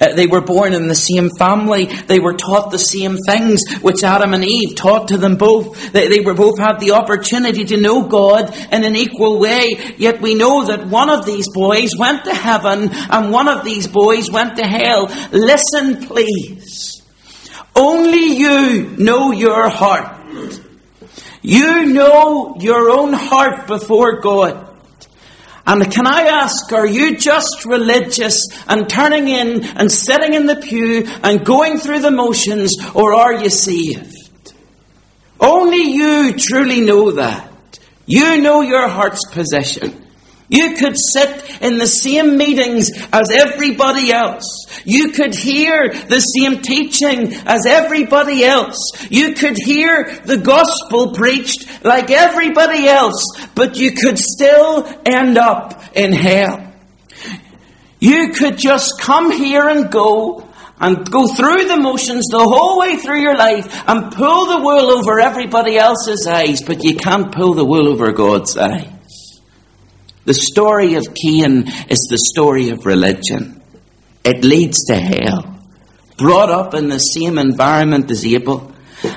Uh, 0.00 0.14
they 0.14 0.26
were 0.26 0.40
born 0.40 0.72
in 0.72 0.88
the 0.88 0.94
same 0.94 1.30
family. 1.38 1.86
They 1.86 2.18
were 2.18 2.34
taught 2.34 2.70
the 2.70 2.78
same 2.78 3.16
things 3.16 3.62
which 3.80 4.02
Adam 4.04 4.34
and 4.34 4.44
Eve 4.44 4.74
taught 4.74 5.08
to 5.08 5.18
them 5.18 5.36
both. 5.36 5.92
They, 5.92 6.08
they 6.08 6.20
were 6.20 6.34
both 6.34 6.58
had 6.58 6.80
the 6.80 6.92
opportunity 6.92 7.64
to 7.64 7.76
know 7.76 8.02
God 8.02 8.54
in 8.72 8.84
an 8.84 8.96
equal 8.96 9.38
way. 9.38 9.94
Yet 9.96 10.20
we 10.20 10.34
know 10.34 10.64
that 10.66 10.86
one 10.86 11.10
of 11.10 11.26
these 11.26 11.48
boys 11.52 11.96
went 11.98 12.24
to 12.24 12.34
heaven 12.34 12.90
and 12.92 13.32
one 13.32 13.48
of 13.48 13.64
these 13.64 13.86
boys 13.86 14.30
went 14.30 14.56
to 14.56 14.66
hell. 14.66 15.06
Listen, 15.32 16.06
please. 16.06 17.02
Only 17.74 18.36
you 18.36 18.96
know 18.98 19.32
your 19.32 19.68
heart. 19.68 20.18
You 21.42 21.86
know 21.86 22.56
your 22.60 22.90
own 22.90 23.12
heart 23.12 23.66
before 23.66 24.20
God. 24.20 24.71
And 25.66 25.90
can 25.92 26.06
I 26.06 26.22
ask, 26.22 26.72
are 26.72 26.86
you 26.86 27.16
just 27.16 27.64
religious 27.64 28.48
and 28.66 28.88
turning 28.88 29.28
in 29.28 29.64
and 29.64 29.90
sitting 29.90 30.34
in 30.34 30.46
the 30.46 30.56
pew 30.56 31.04
and 31.22 31.44
going 31.44 31.78
through 31.78 32.00
the 32.00 32.10
motions, 32.10 32.74
or 32.94 33.14
are 33.14 33.34
you 33.34 33.48
saved? 33.48 34.52
Only 35.38 35.92
you 35.92 36.34
truly 36.36 36.80
know 36.80 37.12
that. 37.12 37.78
You 38.06 38.40
know 38.40 38.60
your 38.60 38.88
heart's 38.88 39.24
position. 39.30 40.01
You 40.48 40.74
could 40.74 40.96
sit 40.98 41.62
in 41.62 41.78
the 41.78 41.86
same 41.86 42.36
meetings 42.36 42.90
as 43.12 43.30
everybody 43.30 44.12
else. 44.12 44.66
You 44.84 45.12
could 45.12 45.34
hear 45.34 45.88
the 45.88 46.20
same 46.20 46.60
teaching 46.60 47.32
as 47.46 47.64
everybody 47.64 48.44
else. 48.44 48.78
You 49.10 49.34
could 49.34 49.56
hear 49.56 50.20
the 50.24 50.38
gospel 50.38 51.12
preached 51.14 51.84
like 51.84 52.10
everybody 52.10 52.86
else, 52.86 53.24
but 53.54 53.78
you 53.78 53.92
could 53.92 54.18
still 54.18 54.86
end 55.06 55.38
up 55.38 55.96
in 55.96 56.12
hell. 56.12 56.72
You 57.98 58.32
could 58.32 58.58
just 58.58 59.00
come 59.00 59.30
here 59.30 59.68
and 59.68 59.90
go 59.90 60.48
and 60.80 61.08
go 61.08 61.28
through 61.28 61.64
the 61.64 61.76
motions 61.76 62.26
the 62.26 62.40
whole 62.40 62.78
way 62.78 62.96
through 62.96 63.20
your 63.20 63.36
life 63.36 63.84
and 63.86 64.12
pull 64.12 64.46
the 64.46 64.58
wool 64.58 64.90
over 64.90 65.20
everybody 65.20 65.78
else's 65.78 66.26
eyes, 66.26 66.60
but 66.60 66.82
you 66.82 66.96
can't 66.96 67.32
pull 67.32 67.54
the 67.54 67.64
wool 67.64 67.88
over 67.88 68.10
God's 68.10 68.56
eyes. 68.56 69.01
The 70.24 70.34
story 70.34 70.94
of 70.94 71.14
Cain 71.14 71.64
is 71.88 72.06
the 72.08 72.30
story 72.32 72.70
of 72.70 72.86
religion. 72.86 73.60
It 74.24 74.44
leads 74.44 74.84
to 74.86 74.96
hell. 74.96 75.58
Brought 76.16 76.50
up 76.50 76.74
in 76.74 76.88
the 76.88 76.98
same 76.98 77.38
environment 77.38 78.10
as 78.10 78.24
Abel. 78.24 78.72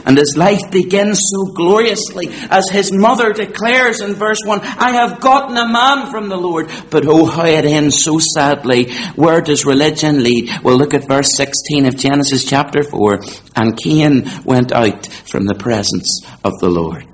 And 0.06 0.18
his 0.18 0.36
life 0.36 0.72
begins 0.72 1.20
so 1.22 1.54
gloriously 1.54 2.30
as 2.50 2.70
his 2.72 2.92
mother 2.92 3.34
declares 3.34 4.02
in 4.02 4.16
verse 4.16 4.40
1, 4.44 4.62
I 4.62 4.94
have 4.94 5.20
gotten 5.20 5.56
a 5.58 5.68
man 5.68 6.10
from 6.10 6.28
the 6.28 6.38
Lord. 6.38 6.72
But 6.90 7.06
oh, 7.06 7.26
how 7.26 7.46
it 7.46 7.66
ends 7.66 8.04
so 8.04 8.18
sadly. 8.18 8.92
Where 9.16 9.42
does 9.42 9.64
religion 9.64 10.24
lead? 10.24 10.50
Well, 10.64 10.78
look 10.78 10.96
at 10.96 11.08
verse 11.08 11.36
16 11.36 11.86
of 11.86 11.98
Genesis 11.98 12.46
chapter 12.46 12.84
4. 12.84 13.20
And 13.56 13.78
Cain 13.78 14.28
went 14.44 14.72
out 14.72 15.06
from 15.06 15.46
the 15.46 15.56
presence 15.56 16.22
of 16.44 16.54
the 16.60 16.70
Lord. 16.70 17.06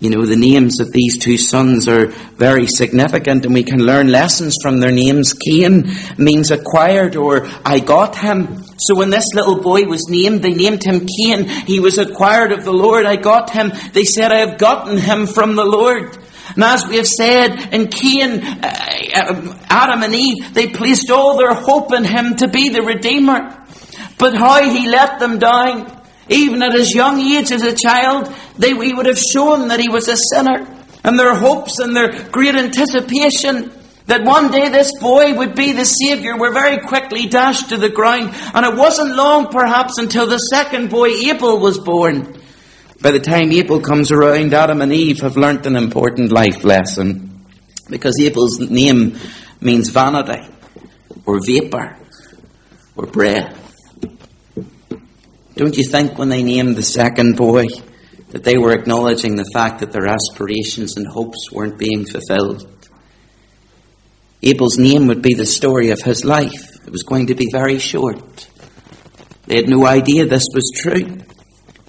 You 0.00 0.10
know, 0.10 0.24
the 0.24 0.36
names 0.36 0.78
of 0.78 0.92
these 0.92 1.18
two 1.18 1.36
sons 1.36 1.88
are 1.88 2.06
very 2.36 2.68
significant 2.68 3.44
and 3.44 3.52
we 3.52 3.64
can 3.64 3.84
learn 3.84 4.06
lessons 4.06 4.54
from 4.62 4.78
their 4.78 4.92
names. 4.92 5.32
Cain 5.34 5.90
means 6.16 6.52
acquired 6.52 7.16
or 7.16 7.48
I 7.64 7.80
got 7.80 8.16
him. 8.16 8.62
So 8.78 8.94
when 8.94 9.10
this 9.10 9.24
little 9.34 9.60
boy 9.60 9.82
was 9.86 10.08
named, 10.08 10.42
they 10.42 10.52
named 10.54 10.84
him 10.84 11.04
Cain. 11.04 11.48
He 11.48 11.80
was 11.80 11.98
acquired 11.98 12.52
of 12.52 12.64
the 12.64 12.72
Lord. 12.72 13.06
I 13.06 13.16
got 13.16 13.50
him. 13.50 13.72
They 13.92 14.04
said, 14.04 14.30
I 14.30 14.38
have 14.48 14.58
gotten 14.58 14.98
him 14.98 15.26
from 15.26 15.56
the 15.56 15.64
Lord. 15.64 16.16
And 16.54 16.62
as 16.62 16.86
we 16.86 16.96
have 16.96 17.08
said, 17.08 17.74
in 17.74 17.88
Cain, 17.88 18.40
uh, 18.40 19.56
Adam 19.68 20.04
and 20.04 20.14
Eve, 20.14 20.54
they 20.54 20.68
placed 20.68 21.10
all 21.10 21.36
their 21.36 21.54
hope 21.54 21.92
in 21.92 22.04
him 22.04 22.36
to 22.36 22.46
be 22.46 22.68
the 22.68 22.82
Redeemer. 22.82 23.66
But 24.16 24.34
how 24.34 24.62
he 24.62 24.88
let 24.88 25.18
them 25.18 25.40
down. 25.40 25.97
Even 26.28 26.62
at 26.62 26.74
his 26.74 26.94
young 26.94 27.20
age 27.20 27.50
as 27.52 27.62
a 27.62 27.74
child, 27.74 28.32
they, 28.56 28.70
he 28.70 28.92
would 28.92 29.06
have 29.06 29.18
shown 29.18 29.68
that 29.68 29.80
he 29.80 29.88
was 29.88 30.08
a 30.08 30.16
sinner. 30.16 30.66
And 31.04 31.18
their 31.18 31.34
hopes 31.34 31.78
and 31.78 31.94
their 31.96 32.28
great 32.30 32.54
anticipation 32.54 33.72
that 34.06 34.24
one 34.24 34.50
day 34.50 34.68
this 34.70 34.98
boy 34.98 35.34
would 35.34 35.54
be 35.54 35.72
the 35.72 35.84
Saviour 35.84 36.38
were 36.38 36.52
very 36.52 36.78
quickly 36.78 37.26
dashed 37.26 37.68
to 37.68 37.76
the 37.76 37.90
ground. 37.90 38.34
And 38.54 38.64
it 38.64 38.74
wasn't 38.74 39.14
long, 39.14 39.48
perhaps, 39.48 39.98
until 39.98 40.26
the 40.26 40.38
second 40.38 40.90
boy, 40.90 41.08
Abel, 41.08 41.60
was 41.60 41.78
born. 41.78 42.34
By 43.00 43.12
the 43.12 43.20
time 43.20 43.52
Abel 43.52 43.80
comes 43.80 44.10
around, 44.10 44.52
Adam 44.54 44.80
and 44.80 44.92
Eve 44.92 45.20
have 45.20 45.36
learnt 45.36 45.66
an 45.66 45.76
important 45.76 46.32
life 46.32 46.64
lesson. 46.64 47.44
Because 47.88 48.18
Abel's 48.20 48.58
name 48.58 49.18
means 49.60 49.90
vanity, 49.90 50.46
or 51.24 51.40
vapour, 51.44 51.96
or 52.96 53.06
breath. 53.06 53.67
Don't 55.58 55.76
you 55.76 55.82
think 55.82 56.16
when 56.16 56.28
they 56.28 56.44
named 56.44 56.76
the 56.76 56.84
second 56.84 57.36
boy 57.36 57.66
that 58.28 58.44
they 58.44 58.56
were 58.56 58.72
acknowledging 58.72 59.34
the 59.34 59.50
fact 59.52 59.80
that 59.80 59.90
their 59.90 60.06
aspirations 60.06 60.96
and 60.96 61.04
hopes 61.04 61.50
weren't 61.50 61.76
being 61.76 62.06
fulfilled? 62.06 62.64
Abel's 64.40 64.78
name 64.78 65.08
would 65.08 65.20
be 65.20 65.34
the 65.34 65.44
story 65.44 65.90
of 65.90 66.00
his 66.00 66.24
life. 66.24 66.86
It 66.86 66.92
was 66.92 67.02
going 67.02 67.26
to 67.26 67.34
be 67.34 67.48
very 67.50 67.80
short. 67.80 68.48
They 69.46 69.56
had 69.56 69.68
no 69.68 69.84
idea 69.84 70.26
this 70.26 70.46
was 70.54 70.70
true. 70.76 71.18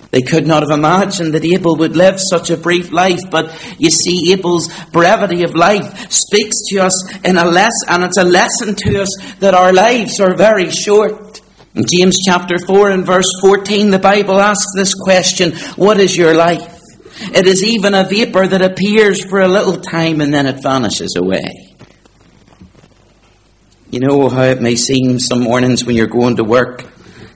They 0.10 0.24
could 0.24 0.48
not 0.48 0.64
have 0.64 0.72
imagined 0.72 1.36
that 1.36 1.46
Abel 1.46 1.78
would 1.78 1.96
live 1.96 2.20
such 2.20 2.50
a 2.50 2.58
brief 2.58 2.92
life, 2.92 3.22
but 3.30 3.54
you 3.78 3.92
see, 3.92 4.34
Abel's 4.34 4.68
brevity 4.92 5.44
of 5.44 5.54
life 5.54 6.12
speaks 6.12 6.56
to 6.70 6.80
us 6.80 7.18
in 7.24 7.38
a 7.38 7.46
lesson, 7.46 7.88
and 7.88 8.04
it's 8.06 8.18
a 8.18 8.24
lesson 8.24 8.74
to 8.74 9.04
us 9.04 9.36
that 9.42 9.54
our 9.54 9.72
lives 9.72 10.20
are 10.20 10.34
very 10.34 10.72
short. 10.72 11.29
In 11.76 11.86
James 11.94 12.18
chapter 12.26 12.58
4 12.58 12.90
and 12.90 13.06
verse 13.06 13.32
14, 13.42 13.92
the 13.92 14.00
Bible 14.00 14.40
asks 14.40 14.74
this 14.76 14.96
question 14.96 15.54
What 15.76 16.00
is 16.00 16.18
your 16.18 16.34
life? 16.34 16.78
It 17.22 17.46
is 17.46 17.64
even 17.64 17.94
a 17.94 18.06
vapor 18.06 18.48
that 18.48 18.62
appears 18.62 19.24
for 19.24 19.42
a 19.42 19.48
little 19.48 19.78
time 19.80 20.22
and 20.22 20.34
then 20.34 20.48
it 20.48 20.64
vanishes 20.64 21.16
away. 21.16 21.76
You 23.92 24.00
know 24.00 24.30
how 24.30 24.44
it 24.44 24.62
may 24.62 24.76
seem 24.76 25.20
some 25.20 25.42
mornings 25.42 25.86
when 25.86 25.96
you're 25.96 26.08
going 26.08 26.38
to 26.38 26.44
work. 26.44 26.86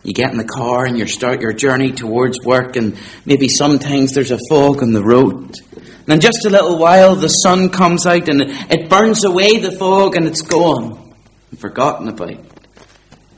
You 0.04 0.14
get 0.14 0.32
in 0.32 0.38
the 0.38 0.44
car 0.44 0.86
and 0.86 0.98
you 0.98 1.06
start 1.08 1.42
your 1.42 1.54
journey 1.54 1.94
towards 1.94 2.40
work, 2.44 2.76
and 2.76 2.98
maybe 3.26 3.48
sometimes 3.48 4.14
there's 4.14 4.32
a 4.32 4.40
fog 4.50 4.84
on 4.84 4.92
the 4.92 5.04
road. 5.04 5.56
And 5.76 6.10
in 6.10 6.20
just 6.20 6.46
a 6.46 6.50
little 6.50 6.78
while, 6.78 7.16
the 7.16 7.30
sun 7.30 7.70
comes 7.70 8.06
out 8.06 8.28
and 8.28 8.42
it 8.42 8.90
burns 8.90 9.24
away 9.24 9.58
the 9.58 9.72
fog 9.72 10.16
and 10.16 10.28
it's 10.28 10.42
gone, 10.42 11.16
forgotten 11.58 12.10
about. 12.10 12.53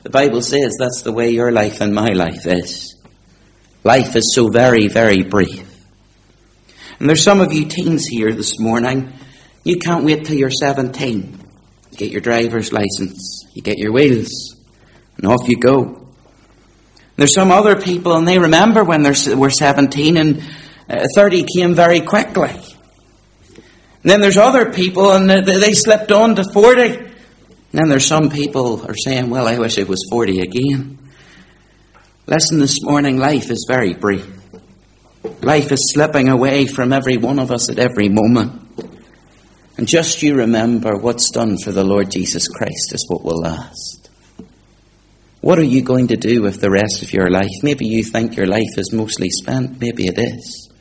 The 0.06 0.10
Bible 0.10 0.40
says 0.40 0.76
that's 0.78 1.02
the 1.02 1.10
way 1.10 1.30
your 1.30 1.50
life 1.50 1.80
and 1.80 1.92
my 1.92 2.12
life 2.12 2.46
is. 2.46 2.94
Life 3.82 4.14
is 4.14 4.32
so 4.36 4.46
very, 4.46 4.86
very 4.86 5.24
brief. 5.24 5.68
And 7.00 7.08
there's 7.08 7.24
some 7.24 7.40
of 7.40 7.52
you 7.52 7.64
teens 7.64 8.06
here 8.06 8.32
this 8.32 8.60
morning, 8.60 9.12
you 9.64 9.78
can't 9.78 10.04
wait 10.04 10.24
till 10.24 10.36
you're 10.36 10.48
17. 10.48 11.40
You 11.90 11.98
get 11.98 12.12
your 12.12 12.20
driver's 12.20 12.72
license, 12.72 13.46
you 13.52 13.62
get 13.62 13.78
your 13.78 13.92
wheels, 13.92 14.54
and 15.16 15.26
off 15.26 15.48
you 15.48 15.56
go. 15.56 16.06
There's 17.16 17.34
some 17.34 17.50
other 17.50 17.74
people, 17.74 18.16
and 18.16 18.28
they 18.28 18.38
remember 18.38 18.84
when 18.84 19.02
they 19.02 19.34
were 19.34 19.50
17, 19.50 20.16
and 20.16 20.40
uh, 20.88 21.08
30 21.16 21.46
came 21.52 21.74
very 21.74 22.00
quickly. 22.00 22.50
And 22.50 24.04
then 24.04 24.20
there's 24.20 24.38
other 24.38 24.72
people, 24.72 25.10
and 25.10 25.28
they 25.28 25.72
slipped 25.72 26.12
on 26.12 26.36
to 26.36 26.44
40. 26.52 27.05
Then 27.72 27.88
there's 27.88 28.06
some 28.06 28.30
people 28.30 28.86
are 28.86 28.96
saying, 28.96 29.30
well, 29.30 29.46
I 29.46 29.58
wish 29.58 29.78
it 29.78 29.88
was 29.88 30.06
40 30.10 30.40
again. 30.40 30.98
Listen, 32.26 32.58
this 32.58 32.82
morning, 32.82 33.18
life 33.18 33.50
is 33.50 33.66
very 33.68 33.94
brief. 33.94 34.26
Life 35.42 35.72
is 35.72 35.92
slipping 35.92 36.28
away 36.28 36.66
from 36.66 36.92
every 36.92 37.16
one 37.16 37.38
of 37.38 37.50
us 37.50 37.68
at 37.68 37.78
every 37.78 38.08
moment. 38.08 38.62
And 39.76 39.86
just 39.86 40.22
you 40.22 40.36
remember 40.36 40.96
what's 40.96 41.30
done 41.30 41.58
for 41.58 41.70
the 41.70 41.84
Lord 41.84 42.10
Jesus 42.10 42.48
Christ 42.48 42.94
is 42.94 43.04
what 43.08 43.24
will 43.24 43.40
last. 43.40 44.10
What 45.40 45.58
are 45.58 45.64
you 45.64 45.82
going 45.82 46.08
to 46.08 46.16
do 46.16 46.42
with 46.42 46.60
the 46.60 46.70
rest 46.70 47.02
of 47.02 47.12
your 47.12 47.30
life? 47.30 47.50
Maybe 47.62 47.86
you 47.86 48.02
think 48.02 48.36
your 48.36 48.46
life 48.46 48.78
is 48.78 48.92
mostly 48.92 49.28
spent. 49.30 49.80
Maybe 49.80 50.06
it 50.06 50.18
is. 50.18 50.72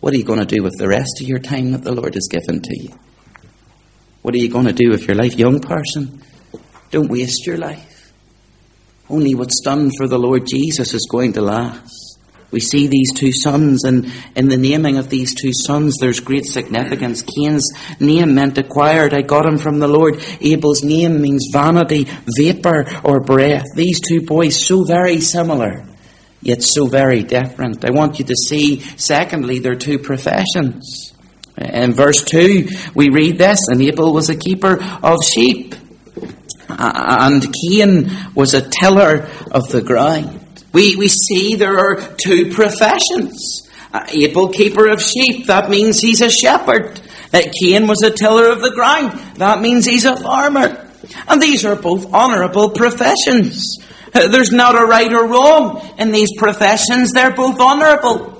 What 0.00 0.14
are 0.14 0.16
you 0.16 0.24
going 0.24 0.40
to 0.40 0.46
do 0.46 0.62
with 0.62 0.76
the 0.78 0.88
rest 0.88 1.20
of 1.20 1.28
your 1.28 1.38
time 1.38 1.72
that 1.72 1.84
the 1.84 1.92
Lord 1.92 2.14
has 2.14 2.26
given 2.28 2.60
to 2.62 2.82
you? 2.82 2.92
What 4.22 4.34
are 4.34 4.38
you 4.38 4.48
going 4.48 4.66
to 4.66 4.72
do 4.72 4.90
with 4.90 5.06
your 5.06 5.16
life? 5.16 5.34
Young 5.34 5.60
person, 5.60 6.22
don't 6.90 7.10
waste 7.10 7.46
your 7.46 7.58
life. 7.58 8.12
Only 9.10 9.34
what's 9.34 9.60
done 9.60 9.90
for 9.98 10.08
the 10.08 10.18
Lord 10.18 10.46
Jesus 10.46 10.94
is 10.94 11.06
going 11.10 11.34
to 11.34 11.42
last. 11.42 12.18
We 12.50 12.60
see 12.60 12.86
these 12.86 13.12
two 13.14 13.32
sons, 13.32 13.84
and 13.84 14.12
in 14.36 14.48
the 14.48 14.56
naming 14.56 14.98
of 14.98 15.08
these 15.08 15.34
two 15.34 15.52
sons, 15.52 15.96
there's 15.98 16.20
great 16.20 16.44
significance. 16.44 17.22
Cain's 17.22 17.68
name 17.98 18.34
meant 18.34 18.58
acquired. 18.58 19.14
I 19.14 19.22
got 19.22 19.46
him 19.46 19.58
from 19.58 19.78
the 19.78 19.88
Lord. 19.88 20.22
Abel's 20.40 20.82
name 20.82 21.20
means 21.20 21.48
vanity, 21.52 22.06
vapor, 22.36 22.84
or 23.04 23.20
breath. 23.20 23.64
These 23.74 24.00
two 24.00 24.20
boys, 24.20 24.64
so 24.64 24.84
very 24.84 25.20
similar 25.20 25.86
yet 26.42 26.62
so 26.62 26.86
very 26.86 27.22
different. 27.22 27.84
I 27.84 27.90
want 27.90 28.18
you 28.18 28.24
to 28.26 28.34
see, 28.34 28.80
secondly, 28.80 29.60
their 29.60 29.76
two 29.76 29.98
professions. 29.98 31.14
In 31.56 31.92
verse 31.92 32.22
2, 32.24 32.68
we 32.94 33.10
read 33.10 33.38
this, 33.38 33.68
and 33.68 33.82
Abel 33.82 34.12
was 34.12 34.30
a 34.30 34.36
keeper 34.36 34.82
of 35.02 35.22
sheep, 35.22 35.74
and 36.68 37.54
Cain 37.54 38.10
was 38.34 38.54
a 38.54 38.68
tiller 38.68 39.28
of 39.50 39.68
the 39.68 39.82
ground. 39.82 40.40
We, 40.72 40.96
we 40.96 41.08
see 41.08 41.56
there 41.56 41.78
are 41.78 42.14
two 42.16 42.52
professions. 42.52 43.68
Abel, 44.08 44.48
keeper 44.48 44.88
of 44.88 45.02
sheep, 45.02 45.46
that 45.46 45.68
means 45.68 46.00
he's 46.00 46.22
a 46.22 46.30
shepherd. 46.30 47.00
Cain 47.32 47.86
was 47.86 48.02
a 48.02 48.10
tiller 48.10 48.50
of 48.50 48.62
the 48.62 48.72
ground, 48.74 49.12
that 49.36 49.60
means 49.60 49.84
he's 49.84 50.06
a 50.06 50.16
farmer. 50.16 50.88
And 51.28 51.42
these 51.42 51.64
are 51.64 51.76
both 51.76 52.12
honourable 52.12 52.70
professions. 52.70 53.78
There's 54.12 54.52
not 54.52 54.80
a 54.80 54.84
right 54.84 55.12
or 55.12 55.26
wrong 55.26 55.94
in 55.98 56.12
these 56.12 56.30
professions. 56.36 57.12
They're 57.12 57.34
both 57.34 57.58
honourable. 57.58 58.31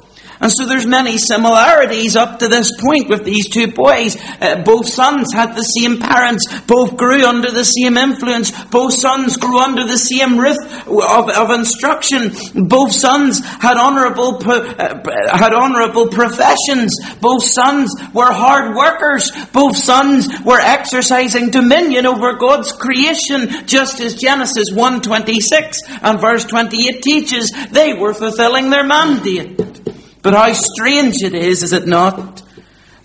And 0.43 0.51
so 0.51 0.67
there's 0.67 0.87
many 0.87 1.19
similarities 1.19 2.17
up 2.17 2.41
to 2.41 2.49
this 2.49 2.73
point 2.81 3.09
with 3.09 3.25
these 3.25 3.49
two 3.49 3.69
boys. 3.69 4.17
Uh, 4.41 4.61
both 4.65 4.89
sons 4.89 5.33
had 5.33 5.55
the 5.55 5.63
same 5.63 6.01
parents. 6.01 6.45
Both 6.63 6.97
grew 6.97 7.25
under 7.25 7.53
the 7.53 7.65
same 7.65 7.97
influence. 7.97 8.51
Both 8.65 8.95
sons 8.95 9.37
grew 9.37 9.61
under 9.61 9.87
the 9.87 9.97
same 9.97 10.37
roof 10.41 10.59
of, 10.89 11.31
of 11.31 11.51
instruction. 11.51 12.33
Both 12.67 12.91
sons 12.91 13.39
had 13.39 13.77
honourable 13.77 14.43
uh, 14.45 14.99
had 15.33 15.55
honourable 15.55 16.09
professions. 16.09 16.91
Both 17.21 17.45
sons 17.45 17.95
were 18.13 18.33
hard 18.33 18.75
workers. 18.75 19.31
Both 19.53 19.77
sons 19.77 20.29
were 20.45 20.59
exercising 20.61 21.51
dominion 21.51 22.05
over 22.05 22.35
God's 22.35 22.73
creation, 22.73 23.65
just 23.69 24.01
as 24.01 24.17
Genesis 24.17 24.73
1:26 24.73 25.79
and 26.03 26.21
verse 26.21 26.45
28 26.47 27.01
teaches. 27.01 27.53
They 27.71 27.95
were 27.95 28.13
fulfilling 28.13 28.71
their 28.71 28.85
mandate. 28.85 29.92
But 30.23 30.35
how 30.35 30.53
strange 30.53 31.23
it 31.23 31.35
is, 31.35 31.63
is 31.63 31.73
it 31.73 31.87
not? 31.87 32.43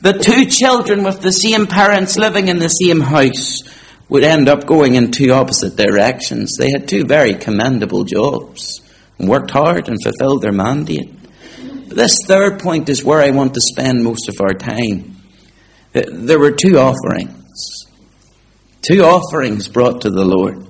that 0.02 0.22
two 0.22 0.46
children 0.46 1.04
with 1.04 1.22
the 1.22 1.32
same 1.32 1.68
parents 1.68 2.18
living 2.18 2.48
in 2.48 2.60
the 2.60 2.68
same 2.68 3.02
house 3.02 3.64
would 4.10 4.24
end 4.24 4.48
up 4.48 4.66
going 4.66 4.96
in 4.96 5.12
two 5.12 5.32
opposite 5.32 5.76
directions. 5.76 6.56
They 6.58 6.70
had 6.72 6.88
two 6.88 7.04
very 7.04 7.34
commendable 7.34 8.04
jobs 8.04 8.82
and 9.18 9.28
worked 9.28 9.52
hard 9.52 9.90
and 9.90 9.98
fulfilled 10.02 10.44
their 10.44 10.52
mandate. 10.52 11.14
But 11.88 11.98
this 11.98 12.20
third 12.26 12.60
point 12.60 12.90
is 12.90 13.04
where 13.04 13.22
I 13.22 13.32
want 13.32 13.54
to 13.56 13.62
spend 13.62 14.04
most 14.04 14.30
of 14.30 14.36
our 14.40 14.54
time. 14.54 15.16
Uh, 15.96 16.04
there 16.10 16.40
were 16.40 16.52
two 16.52 16.78
offerings. 16.78 17.88
Two 18.82 19.04
offerings 19.04 19.68
brought 19.68 20.02
to 20.02 20.10
the 20.10 20.24
Lord. 20.24 20.66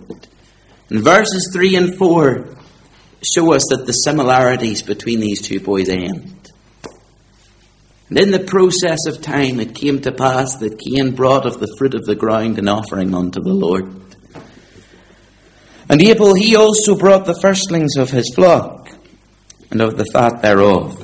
And 0.89 1.03
verses 1.03 1.51
3 1.53 1.75
and 1.75 1.97
4 1.97 2.55
show 3.35 3.53
us 3.53 3.65
that 3.69 3.85
the 3.85 3.91
similarities 3.91 4.81
between 4.81 5.19
these 5.19 5.41
two 5.41 5.59
boys 5.59 5.89
end. 5.89 6.36
And 8.09 8.17
in 8.17 8.31
the 8.31 8.39
process 8.39 8.99
of 9.07 9.21
time 9.21 9.59
it 9.59 9.75
came 9.75 10.01
to 10.01 10.11
pass 10.11 10.55
that 10.57 10.79
Cain 10.79 11.13
brought 11.13 11.45
of 11.45 11.59
the 11.59 11.73
fruit 11.77 11.93
of 11.93 12.05
the 12.05 12.15
ground 12.15 12.57
an 12.57 12.69
offering 12.69 13.13
unto 13.13 13.41
the 13.41 13.53
Lord. 13.53 13.93
And 15.89 16.01
Abel 16.01 16.33
he 16.33 16.55
also 16.55 16.97
brought 16.97 17.25
the 17.25 17.39
firstlings 17.39 17.97
of 17.97 18.09
his 18.09 18.33
flock 18.33 18.89
and 19.71 19.81
of 19.81 19.97
the 19.97 20.05
fat 20.05 20.41
thereof. 20.41 21.03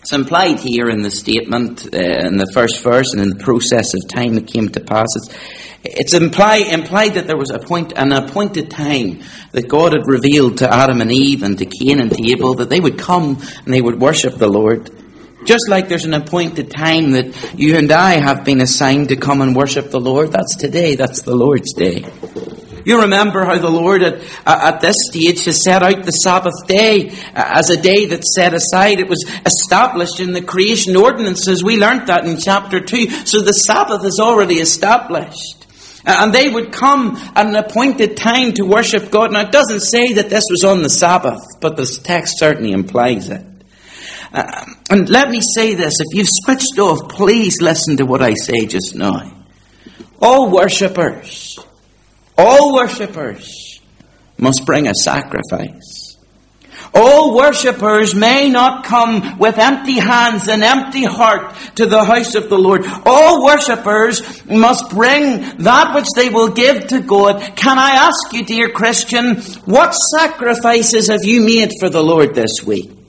It's 0.00 0.12
implied 0.12 0.60
here 0.60 0.90
in 0.90 1.00
the 1.00 1.10
statement, 1.10 1.86
uh, 1.86 1.98
in 1.98 2.36
the 2.36 2.50
first 2.52 2.82
verse, 2.82 3.14
and 3.14 3.22
in 3.22 3.30
the 3.30 3.42
process 3.42 3.94
of 3.94 4.06
time 4.06 4.36
it 4.36 4.46
came 4.46 4.68
to 4.68 4.80
pass. 4.80 5.06
It's, 5.16 5.34
it's 5.82 6.12
implied, 6.12 6.66
implied 6.66 7.14
that 7.14 7.26
there 7.26 7.38
was 7.38 7.50
a 7.50 7.58
point, 7.58 7.94
an 7.96 8.12
appointed 8.12 8.70
time 8.70 9.22
that 9.52 9.66
God 9.66 9.94
had 9.94 10.06
revealed 10.06 10.58
to 10.58 10.70
Adam 10.70 11.00
and 11.00 11.10
Eve 11.10 11.42
and 11.42 11.56
to 11.56 11.64
Cain 11.64 12.00
and 12.00 12.10
to 12.10 12.22
Abel 12.30 12.54
that 12.56 12.68
they 12.68 12.80
would 12.80 12.98
come 12.98 13.40
and 13.64 13.72
they 13.72 13.80
would 13.80 13.98
worship 13.98 14.34
the 14.34 14.46
Lord. 14.46 14.90
Just 15.44 15.68
like 15.68 15.88
there's 15.88 16.04
an 16.04 16.14
appointed 16.14 16.70
time 16.70 17.12
that 17.12 17.54
you 17.58 17.76
and 17.76 17.90
I 17.92 18.12
have 18.12 18.44
been 18.44 18.60
assigned 18.60 19.08
to 19.08 19.16
come 19.16 19.40
and 19.40 19.54
worship 19.54 19.90
the 19.90 20.00
Lord, 20.00 20.32
that's 20.32 20.56
today, 20.56 20.94
that's 20.96 21.22
the 21.22 21.34
Lord's 21.34 21.72
day. 21.74 22.06
You 22.84 23.00
remember 23.00 23.44
how 23.44 23.58
the 23.58 23.70
Lord 23.70 24.02
at, 24.02 24.20
at 24.46 24.80
this 24.80 24.96
stage 25.10 25.44
has 25.46 25.62
set 25.62 25.82
out 25.82 26.04
the 26.04 26.10
Sabbath 26.10 26.66
day 26.66 27.12
as 27.34 27.70
a 27.70 27.80
day 27.80 28.06
that's 28.06 28.34
set 28.34 28.52
aside. 28.52 29.00
It 29.00 29.08
was 29.08 29.24
established 29.46 30.20
in 30.20 30.32
the 30.32 30.42
creation 30.42 30.94
ordinances. 30.96 31.64
We 31.64 31.78
learnt 31.78 32.08
that 32.08 32.26
in 32.26 32.36
chapter 32.38 32.80
2. 32.80 33.10
So 33.26 33.40
the 33.40 33.52
Sabbath 33.52 34.04
is 34.04 34.20
already 34.20 34.56
established. 34.56 35.66
And 36.06 36.34
they 36.34 36.50
would 36.50 36.72
come 36.72 37.16
at 37.34 37.46
an 37.46 37.56
appointed 37.56 38.18
time 38.18 38.52
to 38.54 38.62
worship 38.64 39.10
God. 39.10 39.32
Now, 39.32 39.46
it 39.46 39.52
doesn't 39.52 39.80
say 39.80 40.12
that 40.14 40.28
this 40.28 40.44
was 40.50 40.62
on 40.62 40.82
the 40.82 40.90
Sabbath, 40.90 41.40
but 41.60 41.76
the 41.76 41.86
text 42.04 42.38
certainly 42.38 42.72
implies 42.72 43.30
it. 43.30 43.42
Uh, 44.34 44.64
and 44.90 45.08
let 45.08 45.30
me 45.30 45.40
say 45.40 45.74
this 45.74 45.94
if 46.00 46.16
you've 46.16 46.28
switched 46.28 46.76
off, 46.80 47.08
please 47.08 47.62
listen 47.62 47.96
to 47.98 48.04
what 48.04 48.20
I 48.20 48.34
say 48.34 48.66
just 48.66 48.94
now. 48.96 49.32
All 50.20 50.50
worshippers, 50.50 51.56
all 52.36 52.74
worshippers 52.74 53.80
must 54.36 54.66
bring 54.66 54.88
a 54.88 54.94
sacrifice. 54.94 56.16
All 56.92 57.36
worshippers 57.36 58.14
may 58.14 58.48
not 58.48 58.84
come 58.84 59.38
with 59.38 59.58
empty 59.58 60.00
hands 60.00 60.48
and 60.48 60.62
empty 60.62 61.04
heart 61.04 61.54
to 61.76 61.86
the 61.86 62.04
house 62.04 62.34
of 62.34 62.48
the 62.48 62.58
Lord. 62.58 62.84
All 63.06 63.44
worshippers 63.44 64.44
must 64.46 64.90
bring 64.90 65.58
that 65.58 65.94
which 65.94 66.08
they 66.16 66.28
will 66.28 66.50
give 66.50 66.88
to 66.88 67.00
God. 67.00 67.56
Can 67.56 67.78
I 67.78 67.90
ask 67.90 68.32
you, 68.32 68.44
dear 68.44 68.70
Christian, 68.70 69.36
what 69.64 69.90
sacrifices 69.92 71.08
have 71.08 71.24
you 71.24 71.40
made 71.40 71.70
for 71.78 71.88
the 71.88 72.02
Lord 72.02 72.34
this 72.34 72.62
week? 72.64 73.03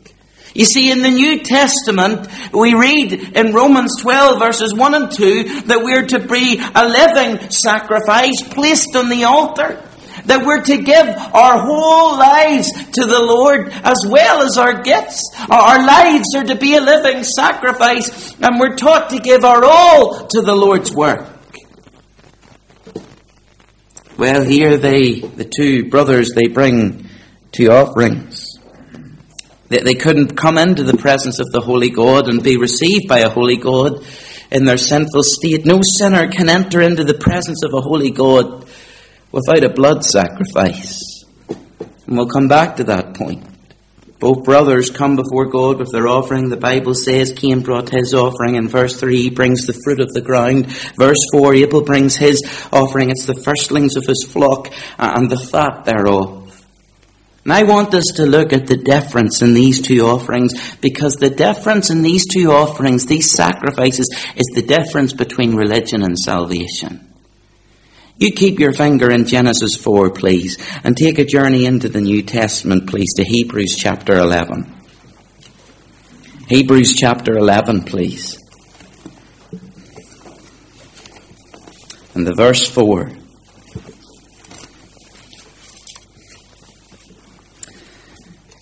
You 0.55 0.63
see, 0.63 0.89
in 0.89 1.01
the 1.01 1.11
New 1.11 1.39
Testament, 1.39 2.29
we 2.53 2.73
read 2.73 3.11
in 3.11 3.53
Romans 3.53 3.91
12 4.01 4.39
verses 4.39 4.73
1 4.73 4.93
and 4.93 5.11
2 5.11 5.43
that 5.67 5.83
we're 5.83 6.07
to 6.07 6.19
be 6.19 6.57
a 6.73 6.87
living 6.87 7.49
sacrifice 7.51 8.41
placed 8.41 8.95
on 8.95 9.09
the 9.09 9.25
altar. 9.25 9.83
That 10.27 10.45
we're 10.45 10.63
to 10.63 10.77
give 10.77 11.07
our 11.07 11.59
whole 11.59 12.17
lives 12.17 12.71
to 12.71 13.05
the 13.05 13.19
Lord 13.19 13.67
as 13.83 13.97
well 14.09 14.43
as 14.43 14.57
our 14.57 14.81
gifts. 14.81 15.21
Our 15.51 15.85
lives 15.85 16.33
are 16.37 16.45
to 16.45 16.55
be 16.55 16.75
a 16.75 16.81
living 16.81 17.23
sacrifice 17.23 18.33
and 18.39 18.57
we're 18.57 18.77
taught 18.77 19.09
to 19.09 19.19
give 19.19 19.43
our 19.43 19.63
all 19.65 20.25
to 20.25 20.41
the 20.41 20.55
Lord's 20.55 20.91
work. 20.91 21.27
Well, 24.17 24.45
here 24.45 24.77
they, 24.77 25.19
the 25.19 25.43
two 25.43 25.89
brothers, 25.89 26.31
they 26.33 26.47
bring 26.47 27.09
two 27.51 27.69
offerings. 27.69 28.44
They, 29.83 29.95
couldn't 29.95 30.35
come 30.35 30.57
into 30.57 30.83
the 30.83 30.97
presence 30.97 31.39
of 31.39 31.51
the 31.51 31.61
Holy 31.61 31.89
God 31.89 32.27
and 32.27 32.43
be 32.43 32.57
received 32.57 33.07
by 33.07 33.19
a 33.19 33.29
Holy 33.29 33.57
God 33.57 34.05
in 34.51 34.65
their 34.65 34.77
sinful 34.77 35.23
state. 35.23 35.65
No 35.65 35.81
sinner 35.81 36.29
can 36.31 36.49
enter 36.49 36.81
into 36.81 37.03
the 37.03 37.13
presence 37.13 37.63
of 37.63 37.73
a 37.73 37.81
Holy 37.81 38.11
God 38.11 38.67
without 39.31 39.63
a 39.63 39.69
blood 39.69 40.03
sacrifice. 40.03 41.23
And 41.49 42.17
we'll 42.17 42.27
come 42.27 42.47
back 42.47 42.77
to 42.77 42.83
that 42.85 43.15
point. 43.15 43.43
Both 44.19 44.45
brothers 44.45 44.89
come 44.89 45.17
before 45.17 45.47
God 45.47 45.77
with 45.77 45.91
their 45.91 46.07
offering. 46.07 46.49
The 46.49 46.57
Bible 46.57 46.93
says 46.93 47.33
Cain 47.33 47.61
brought 47.61 47.89
his 47.89 48.13
offering. 48.13 48.55
In 48.55 48.69
verse 48.69 48.97
3, 48.99 49.23
he 49.23 49.29
brings 49.29 49.67
the 49.67 49.79
fruit 49.83 49.99
of 49.99 50.13
the 50.13 50.21
ground. 50.21 50.67
Verse 50.97 51.19
4, 51.33 51.53
Abel 51.53 51.83
brings 51.83 52.15
his 52.15 52.41
offering. 52.71 53.09
It's 53.09 53.25
the 53.25 53.35
firstlings 53.35 53.97
of 53.97 54.05
his 54.05 54.25
flock 54.27 54.71
and 54.97 55.29
the 55.29 55.37
fat 55.37 55.83
thereof. 55.83 56.44
And 57.45 57.53
I 57.53 57.61
want 57.61 57.93
us 57.93 58.05
to 58.15 58.25
look 58.25 58.53
at 58.53 58.65
the 58.65 58.75
difference 58.75 59.43
in 59.43 59.53
these 59.53 59.79
two 59.79 60.01
offerings 60.01 60.75
because 60.77 61.13
the 61.17 61.29
difference 61.29 61.91
in 61.91 62.01
these 62.01 62.25
two 62.25 62.51
offerings, 62.51 63.05
these 63.05 63.31
sacrifices, 63.31 64.09
is 64.35 64.47
the 64.55 64.63
difference 64.63 65.13
between 65.13 65.55
religion 65.55 66.01
and 66.01 66.17
salvation. 66.17 67.13
You 68.17 68.31
keep 68.31 68.59
your 68.59 68.73
finger 68.73 69.11
in 69.11 69.27
Genesis 69.27 69.75
4, 69.75 70.09
please, 70.09 70.57
and 70.83 70.97
take 70.97 71.19
a 71.19 71.25
journey 71.25 71.65
into 71.65 71.87
the 71.87 72.01
New 72.01 72.23
Testament, 72.23 72.89
please, 72.89 73.13
to 73.17 73.23
Hebrews 73.23 73.75
chapter 73.75 74.15
11. 74.15 74.73
Hebrews 76.47 76.95
chapter 76.95 77.37
11, 77.37 77.83
please. 77.83 78.39
And 82.15 82.25
the 82.25 82.33
verse 82.33 82.67
4. 82.67 83.11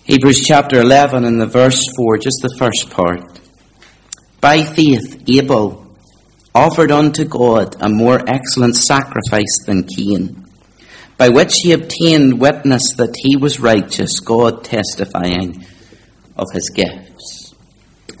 Hebrews 0.06 0.42
chapter 0.42 0.82
11 0.82 1.24
and 1.24 1.40
the 1.40 1.46
verse 1.46 1.82
4, 1.96 2.18
just 2.18 2.42
the 2.42 2.54
first 2.58 2.90
part. 2.90 3.40
By 4.38 4.62
faith, 4.62 5.24
Abel 5.32 5.96
offered 6.54 6.90
unto 6.90 7.24
God 7.24 7.76
a 7.80 7.88
more 7.88 8.20
excellent 8.26 8.76
sacrifice 8.76 9.64
than 9.64 9.86
Cain, 9.86 10.44
by 11.16 11.30
which 11.30 11.54
he 11.62 11.72
obtained 11.72 12.38
witness 12.38 12.92
that 12.98 13.16
he 13.16 13.38
was 13.38 13.60
righteous, 13.60 14.20
God 14.20 14.62
testifying 14.62 15.64
of 16.36 16.48
his 16.52 16.68
gifts. 16.68 17.54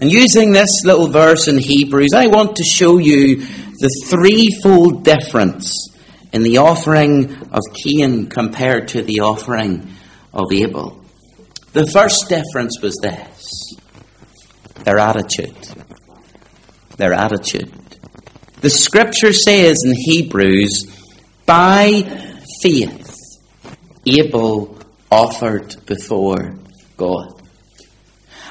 And 0.00 0.10
using 0.10 0.52
this 0.52 0.86
little 0.86 1.08
verse 1.08 1.48
in 1.48 1.58
Hebrews, 1.58 2.14
I 2.14 2.28
want 2.28 2.56
to 2.56 2.64
show 2.64 2.96
you 2.96 3.36
the 3.36 4.04
threefold 4.06 5.04
difference 5.04 5.94
in 6.32 6.44
the 6.44 6.56
offering 6.56 7.30
of 7.52 7.60
Cain 7.74 8.30
compared 8.30 8.88
to 8.88 9.02
the 9.02 9.20
offering 9.20 9.94
of 10.32 10.50
Abel. 10.50 11.03
The 11.74 11.90
first 11.92 12.28
difference 12.28 12.80
was 12.80 12.94
this 13.02 13.74
their 14.84 14.98
attitude. 14.98 15.56
Their 16.98 17.12
attitude. 17.12 17.72
The 18.60 18.70
scripture 18.70 19.32
says 19.32 19.82
in 19.84 19.92
Hebrews, 19.96 20.86
by 21.46 22.02
faith, 22.62 23.16
Abel 24.06 24.78
offered 25.10 25.84
before 25.84 26.54
God. 26.96 27.42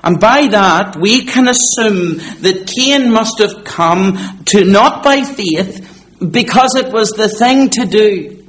And 0.04 0.20
by 0.20 0.48
that, 0.48 0.98
we 0.98 1.24
can 1.24 1.48
assume 1.48 2.18
that 2.42 2.70
Cain 2.76 3.10
must 3.10 3.40
have 3.40 3.64
come 3.64 4.44
to 4.48 4.66
not 4.66 5.02
by 5.02 5.24
faith 5.24 5.80
because 6.20 6.76
it 6.76 6.92
was 6.92 7.12
the 7.12 7.30
thing 7.30 7.70
to 7.70 7.86
do. 7.86 8.46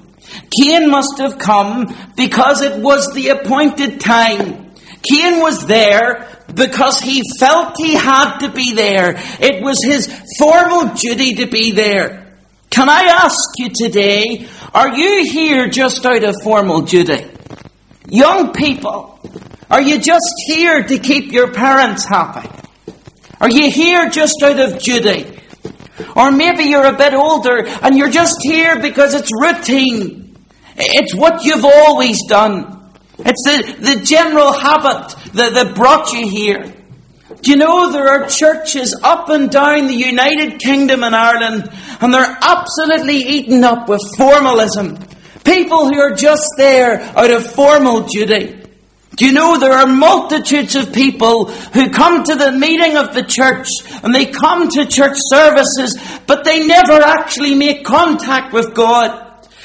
Cain 0.60 0.90
must 0.90 1.18
have 1.18 1.38
come 1.38 1.94
because 2.16 2.60
it 2.60 2.82
was 2.82 3.12
the 3.14 3.28
appointed 3.28 4.00
time. 4.00 4.63
Cain 5.10 5.40
was 5.40 5.66
there 5.66 6.28
because 6.54 7.00
he 7.00 7.22
felt 7.38 7.76
he 7.76 7.94
had 7.94 8.38
to 8.38 8.50
be 8.50 8.74
there. 8.74 9.14
It 9.40 9.62
was 9.62 9.82
his 9.82 10.06
formal 10.38 10.94
duty 10.94 11.34
to 11.34 11.46
be 11.46 11.72
there. 11.72 12.36
Can 12.70 12.88
I 12.88 13.02
ask 13.04 13.50
you 13.58 13.70
today, 13.72 14.48
are 14.72 14.96
you 14.96 15.30
here 15.30 15.68
just 15.68 16.04
out 16.04 16.24
of 16.24 16.34
formal 16.42 16.80
duty? 16.80 17.30
Young 18.08 18.52
people, 18.52 19.20
are 19.70 19.80
you 19.80 19.98
just 19.98 20.34
here 20.46 20.82
to 20.82 20.98
keep 20.98 21.32
your 21.32 21.52
parents 21.52 22.04
happy? 22.04 22.48
Are 23.40 23.50
you 23.50 23.70
here 23.70 24.08
just 24.08 24.42
out 24.42 24.58
of 24.58 24.78
duty? 24.78 25.40
Or 26.16 26.32
maybe 26.32 26.64
you're 26.64 26.86
a 26.86 26.96
bit 26.96 27.14
older 27.14 27.66
and 27.66 27.96
you're 27.96 28.10
just 28.10 28.38
here 28.42 28.80
because 28.80 29.14
it's 29.14 29.30
routine. 29.40 30.36
It's 30.76 31.14
what 31.14 31.44
you've 31.44 31.64
always 31.64 32.18
done. 32.28 32.73
It's 33.18 33.44
the, 33.44 33.94
the 33.94 34.04
general 34.04 34.52
habit 34.52 35.14
that, 35.34 35.54
that 35.54 35.74
brought 35.74 36.12
you 36.12 36.28
here. 36.28 36.74
Do 37.42 37.50
you 37.50 37.56
know 37.56 37.92
there 37.92 38.08
are 38.08 38.26
churches 38.28 38.98
up 39.02 39.28
and 39.28 39.50
down 39.50 39.86
the 39.86 39.94
United 39.94 40.58
Kingdom 40.60 41.04
and 41.04 41.14
Ireland, 41.14 41.70
and 42.00 42.12
they're 42.12 42.38
absolutely 42.40 43.16
eaten 43.16 43.62
up 43.64 43.88
with 43.88 44.00
formalism. 44.16 44.98
People 45.44 45.92
who 45.92 46.00
are 46.00 46.14
just 46.14 46.48
there 46.56 47.00
out 47.00 47.30
of 47.30 47.46
formal 47.46 48.02
duty. 48.02 48.62
Do 49.16 49.26
you 49.26 49.32
know 49.32 49.58
there 49.58 49.74
are 49.74 49.86
multitudes 49.86 50.74
of 50.74 50.92
people 50.92 51.46
who 51.46 51.90
come 51.90 52.24
to 52.24 52.34
the 52.34 52.50
meeting 52.50 52.96
of 52.96 53.14
the 53.14 53.22
church 53.22 53.68
and 54.02 54.12
they 54.12 54.26
come 54.26 54.68
to 54.70 54.86
church 54.86 55.16
services, 55.18 55.96
but 56.26 56.44
they 56.44 56.66
never 56.66 56.94
actually 56.94 57.54
make 57.54 57.84
contact 57.84 58.52
with 58.52 58.74
God 58.74 59.23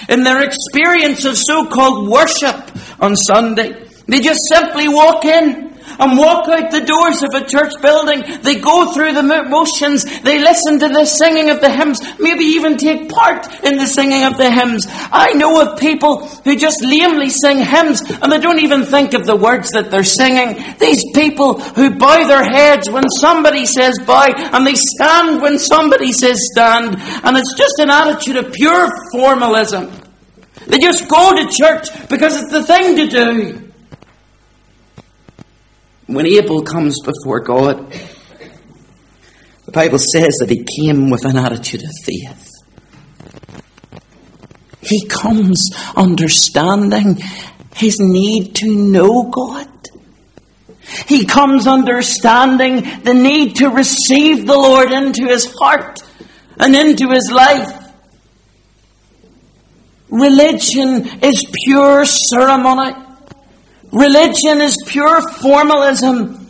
in 0.09 0.23
their 0.23 0.43
experience 0.43 1.23
of 1.23 1.37
so-called 1.37 2.09
worship 2.09 2.71
on 2.99 3.15
Sunday. 3.15 3.85
They 4.07 4.19
just 4.19 4.41
simply 4.49 4.89
walk 4.89 5.23
in 5.23 5.69
and 5.99 6.17
walk 6.17 6.47
out 6.47 6.71
the 6.71 6.81
doors 6.81 7.23
of 7.23 7.33
a 7.33 7.45
church 7.45 7.73
building. 7.81 8.23
They 8.41 8.55
go 8.55 8.91
through 8.93 9.13
the 9.13 9.23
motions. 9.23 10.03
They 10.21 10.39
listen 10.39 10.79
to 10.79 10.87
the 10.87 11.05
singing 11.05 11.49
of 11.49 11.61
the 11.61 11.69
hymns, 11.69 12.01
maybe 12.19 12.45
even 12.45 12.77
take 12.77 13.09
part 13.09 13.47
in 13.63 13.77
the 13.77 13.87
singing 13.87 14.23
of 14.23 14.37
the 14.37 14.49
hymns. 14.49 14.87
I 14.89 15.33
know 15.33 15.61
of 15.61 15.79
people 15.79 16.25
who 16.25 16.55
just 16.55 16.83
lamely 16.83 17.29
sing 17.29 17.59
hymns 17.59 18.01
and 18.01 18.31
they 18.31 18.39
don't 18.39 18.59
even 18.59 18.83
think 18.83 19.13
of 19.13 19.25
the 19.25 19.35
words 19.35 19.71
that 19.71 19.91
they're 19.91 20.03
singing. 20.03 20.63
These 20.79 21.03
people 21.13 21.59
who 21.59 21.97
bow 21.97 22.27
their 22.27 22.43
heads 22.43 22.89
when 22.89 23.09
somebody 23.09 23.65
says 23.65 23.99
bow 24.05 24.31
and 24.35 24.65
they 24.65 24.75
stand 24.75 25.41
when 25.41 25.59
somebody 25.59 26.13
says 26.13 26.39
stand. 26.51 26.95
And 27.23 27.37
it's 27.37 27.53
just 27.57 27.79
an 27.79 27.89
attitude 27.89 28.37
of 28.37 28.53
pure 28.53 28.89
formalism. 29.11 29.98
They 30.69 30.77
just 30.77 31.09
go 31.09 31.35
to 31.35 31.49
church 31.51 31.87
because 32.09 32.41
it's 32.41 32.51
the 32.51 32.63
thing 32.63 32.95
to 32.95 33.07
do. 33.07 33.71
When 36.05 36.27
Abel 36.27 36.61
comes 36.61 36.95
before 37.01 37.39
God, 37.39 37.91
the 39.65 39.71
Bible 39.71 39.97
says 39.97 40.37
that 40.39 40.49
he 40.49 40.63
came 40.63 41.09
with 41.09 41.25
an 41.25 41.37
attitude 41.37 41.83
of 41.83 41.91
faith. 42.03 42.51
He 44.81 45.07
comes 45.07 45.71
understanding 45.95 47.19
his 47.75 47.99
need 47.99 48.55
to 48.55 48.75
know 48.75 49.23
God. 49.23 49.67
He 51.07 51.25
comes 51.25 51.65
understanding 51.65 53.03
the 53.03 53.13
need 53.13 53.57
to 53.57 53.69
receive 53.69 54.45
the 54.45 54.57
Lord 54.57 54.91
into 54.91 55.25
his 55.25 55.51
heart 55.59 55.99
and 56.59 56.75
into 56.75 57.09
his 57.09 57.31
life. 57.31 57.78
Religion 60.09 61.07
is 61.23 61.45
pure 61.65 62.05
ceremony. 62.05 62.95
Religion 63.91 64.61
is 64.61 64.77
pure 64.87 65.21
formalism. 65.21 66.47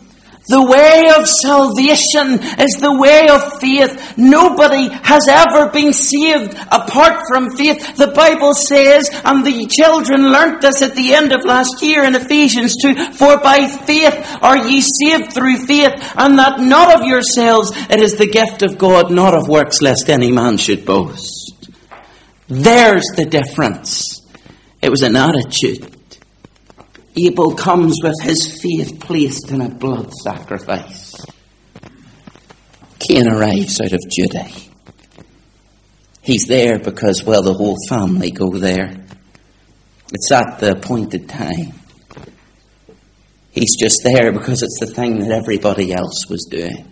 The 0.48 0.64
way 0.64 1.12
of 1.16 1.28
salvation 1.28 2.42
is 2.58 2.80
the 2.80 2.96
way 2.98 3.28
of 3.28 3.60
faith. 3.60 4.18
Nobody 4.18 4.88
has 4.88 5.28
ever 5.28 5.70
been 5.70 5.92
saved 5.92 6.54
apart 6.72 7.22
from 7.28 7.54
faith. 7.54 7.96
The 7.96 8.08
Bible 8.08 8.54
says, 8.54 9.08
and 9.24 9.46
the 9.46 9.66
children 9.66 10.32
learnt 10.32 10.62
this 10.62 10.82
at 10.82 10.96
the 10.96 11.14
end 11.14 11.32
of 11.32 11.44
last 11.44 11.80
year 11.82 12.02
in 12.02 12.16
Ephesians 12.16 12.74
2, 12.82 13.12
for 13.12 13.38
by 13.38 13.68
faith 13.68 14.38
are 14.42 14.56
ye 14.56 14.80
saved 14.80 15.32
through 15.32 15.66
faith, 15.66 15.94
and 16.16 16.36
that 16.38 16.58
not 16.58 16.98
of 16.98 17.06
yourselves, 17.06 17.70
it 17.88 18.00
is 18.00 18.16
the 18.16 18.26
gift 18.26 18.62
of 18.62 18.76
God, 18.76 19.12
not 19.12 19.34
of 19.34 19.46
works, 19.46 19.80
lest 19.80 20.10
any 20.10 20.32
man 20.32 20.56
should 20.56 20.84
boast. 20.84 21.39
There's 22.50 23.06
the 23.14 23.26
difference. 23.26 24.26
It 24.82 24.90
was 24.90 25.02
an 25.02 25.14
attitude. 25.14 25.96
Abel 27.16 27.54
comes 27.54 28.00
with 28.02 28.20
his 28.22 28.60
faith 28.60 28.98
placed 28.98 29.52
in 29.52 29.60
a 29.60 29.68
blood 29.68 30.12
sacrifice. 30.12 31.14
Cain 32.98 33.28
arrives 33.28 33.80
out 33.80 33.92
of 33.92 34.00
duty. 34.10 34.70
He's 36.22 36.46
there 36.46 36.80
because, 36.80 37.22
well, 37.22 37.42
the 37.42 37.54
whole 37.54 37.76
family 37.88 38.32
go 38.32 38.50
there. 38.58 38.96
It's 40.12 40.32
at 40.32 40.58
the 40.58 40.72
appointed 40.72 41.28
time. 41.28 41.72
He's 43.52 43.76
just 43.76 44.00
there 44.02 44.32
because 44.32 44.62
it's 44.62 44.80
the 44.80 44.92
thing 44.92 45.20
that 45.20 45.30
everybody 45.30 45.92
else 45.92 46.26
was 46.28 46.48
doing. 46.50 46.89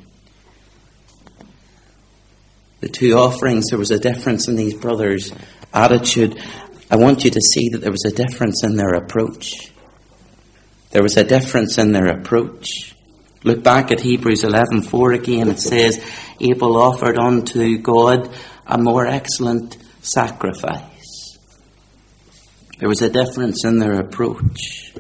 The 2.80 2.88
two 2.88 3.14
offerings, 3.14 3.66
there 3.70 3.78
was 3.78 3.90
a 3.90 3.98
difference 3.98 4.46
in 4.48 4.56
these 4.56 4.74
brothers' 4.74 5.32
attitude. 5.74 6.40
I 6.90 6.96
want 6.96 7.24
you 7.24 7.30
to 7.30 7.40
see 7.40 7.70
that 7.70 7.80
there 7.80 7.90
was 7.90 8.04
a 8.04 8.12
difference 8.12 8.62
in 8.62 8.76
their 8.76 8.94
approach. 8.94 9.72
There 10.90 11.02
was 11.02 11.16
a 11.16 11.24
difference 11.24 11.76
in 11.76 11.92
their 11.92 12.06
approach. 12.06 12.94
Look 13.44 13.62
back 13.62 13.90
at 13.90 14.00
Hebrews 14.00 14.44
11:4 14.44 15.12
again. 15.12 15.48
It 15.48 15.60
says, 15.60 16.00
"Abel 16.40 16.76
offered 16.76 17.18
unto 17.18 17.78
God 17.78 18.30
a 18.66 18.78
more 18.78 19.06
excellent 19.06 19.76
sacrifice." 20.00 21.36
There 22.78 22.88
was 22.88 23.02
a 23.02 23.10
difference 23.10 23.64
in 23.64 23.80
their 23.80 24.00
approach. 24.00 24.94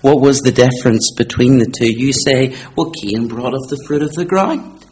What 0.00 0.20
was 0.20 0.40
the 0.40 0.52
difference 0.52 1.12
between 1.16 1.58
the 1.58 1.66
two? 1.66 1.90
You 1.90 2.12
say, 2.12 2.54
"Well, 2.76 2.90
Cain 2.90 3.28
brought 3.28 3.54
of 3.54 3.68
the 3.68 3.82
fruit 3.86 4.02
of 4.02 4.12
the 4.14 4.24
ground. 4.24 4.84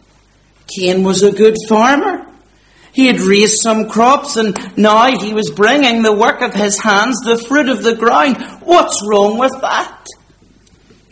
Cain 0.67 1.03
was 1.03 1.23
a 1.23 1.33
good 1.33 1.57
farmer. 1.69 2.27
He 2.93 3.07
had 3.07 3.21
raised 3.21 3.61
some 3.61 3.89
crops 3.89 4.37
and 4.37 4.57
now 4.79 5.19
he 5.19 5.35
was 5.35 5.51
bringing 5.51 6.03
the 6.03 6.17
work 6.17 6.41
of 6.41 6.55
his 6.55 6.79
hands, 6.81 7.21
the 7.21 7.37
fruit 7.37 7.69
of 7.69 7.83
the 7.83 7.95
ground. 7.95 8.39
What's 8.63 9.03
wrong 9.07 9.39
with 9.39 9.53
that? 9.61 10.07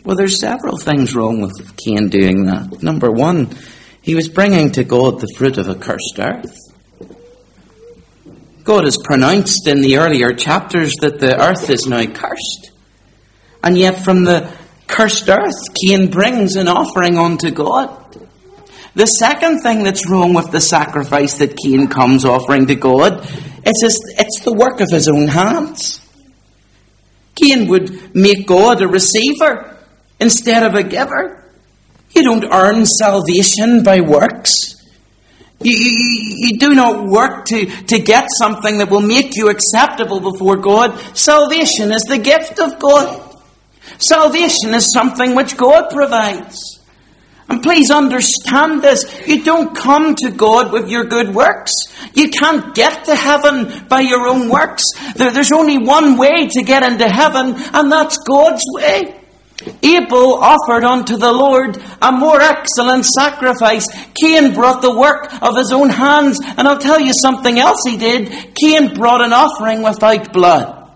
Well, 0.03 0.15
there's 0.15 0.39
several 0.39 0.77
things 0.77 1.15
wrong 1.15 1.41
with 1.41 1.77
Cain 1.77 2.09
doing 2.09 2.45
that. 2.45 2.81
Number 2.81 3.11
one, 3.11 3.55
he 4.01 4.15
was 4.15 4.29
bringing 4.29 4.71
to 4.73 4.83
God 4.83 5.19
the 5.19 5.33
fruit 5.35 5.57
of 5.57 5.67
a 5.67 5.75
cursed 5.75 6.19
earth. 6.19 6.55
God 8.63 8.83
has 8.83 8.97
pronounced 9.03 9.67
in 9.67 9.81
the 9.81 9.97
earlier 9.97 10.33
chapters 10.33 10.93
that 11.01 11.19
the 11.19 11.39
earth 11.39 11.69
is 11.69 11.85
now 11.85 12.05
cursed. 12.05 12.71
And 13.63 13.77
yet 13.77 14.03
from 14.03 14.23
the 14.23 14.51
cursed 14.87 15.29
earth, 15.29 15.73
Cain 15.73 16.09
brings 16.09 16.55
an 16.55 16.67
offering 16.67 17.17
unto 17.17 17.51
God. 17.51 18.04
The 18.95 19.05
second 19.05 19.59
thing 19.59 19.83
that's 19.83 20.09
wrong 20.09 20.33
with 20.33 20.51
the 20.51 20.61
sacrifice 20.61 21.37
that 21.39 21.57
Cain 21.57 21.87
comes 21.87 22.23
offering 22.23 22.67
to 22.67 22.75
God 22.75 23.19
is 23.65 23.81
his, 23.81 24.15
it's 24.17 24.39
the 24.39 24.53
work 24.53 24.79
of 24.79 24.89
his 24.89 25.09
own 25.09 25.27
hands. 25.27 25.99
Cain 27.35 27.67
would 27.67 28.15
make 28.15 28.47
God 28.47 28.81
a 28.81 28.87
receiver 28.87 29.77
instead 30.19 30.63
of 30.63 30.75
a 30.75 30.83
giver. 30.83 31.43
You 32.11 32.23
don't 32.23 32.45
earn 32.45 32.85
salvation 32.85 33.83
by 33.83 33.99
works. 33.99 34.75
You, 35.59 35.75
you, 35.75 36.47
you, 36.47 36.57
do 36.57 36.73
not 36.73 37.05
work 37.05 37.45
to, 37.45 37.65
to 37.65 37.99
get 37.99 38.29
something 38.37 38.77
that 38.77 38.89
will 38.89 39.01
make 39.01 39.35
you 39.35 39.49
acceptable 39.49 40.19
before 40.19 40.57
God. 40.57 40.97
Salvation 41.17 41.91
is 41.91 42.03
the 42.03 42.17
gift 42.17 42.59
of 42.59 42.79
God. 42.79 43.35
Salvation 43.97 44.73
is 44.73 44.91
something 44.91 45.35
which 45.35 45.57
God 45.57 45.89
provides. 45.89 46.74
And 47.47 47.61
please 47.61 47.91
understand 47.91 48.81
this. 48.81 49.27
You 49.27 49.43
don't 49.43 49.75
come 49.75 50.15
to 50.15 50.31
God 50.31 50.71
with 50.71 50.89
your 50.89 51.03
good 51.05 51.35
works. 51.35 51.71
You 52.15 52.29
can't 52.29 52.73
get 52.73 53.05
to 53.05 53.15
heaven 53.15 53.87
by 53.87 54.01
your 54.01 54.27
own 54.27 54.49
works. 54.49 54.83
There, 55.15 55.31
there's 55.31 55.51
only 55.51 55.77
one 55.77 56.17
way 56.17 56.47
to 56.47 56.63
get 56.63 56.81
into 56.81 57.07
heaven, 57.07 57.53
and 57.73 57.91
that's 57.91 58.17
God's 58.17 58.63
way. 58.73 59.21
Abel 59.81 60.33
offered 60.35 60.83
unto 60.83 61.17
the 61.17 61.31
Lord 61.31 61.81
a 62.01 62.11
more 62.11 62.41
excellent 62.41 63.05
sacrifice. 63.05 63.87
Cain 64.13 64.53
brought 64.53 64.81
the 64.81 64.95
work 64.95 65.31
of 65.41 65.55
his 65.55 65.71
own 65.71 65.89
hands. 65.89 66.39
And 66.41 66.67
I'll 66.67 66.77
tell 66.77 66.99
you 66.99 67.13
something 67.13 67.57
else 67.57 67.81
he 67.85 67.97
did. 67.97 68.53
Cain 68.55 68.93
brought 68.93 69.21
an 69.21 69.33
offering 69.33 69.81
without 69.81 70.33
blood. 70.33 70.91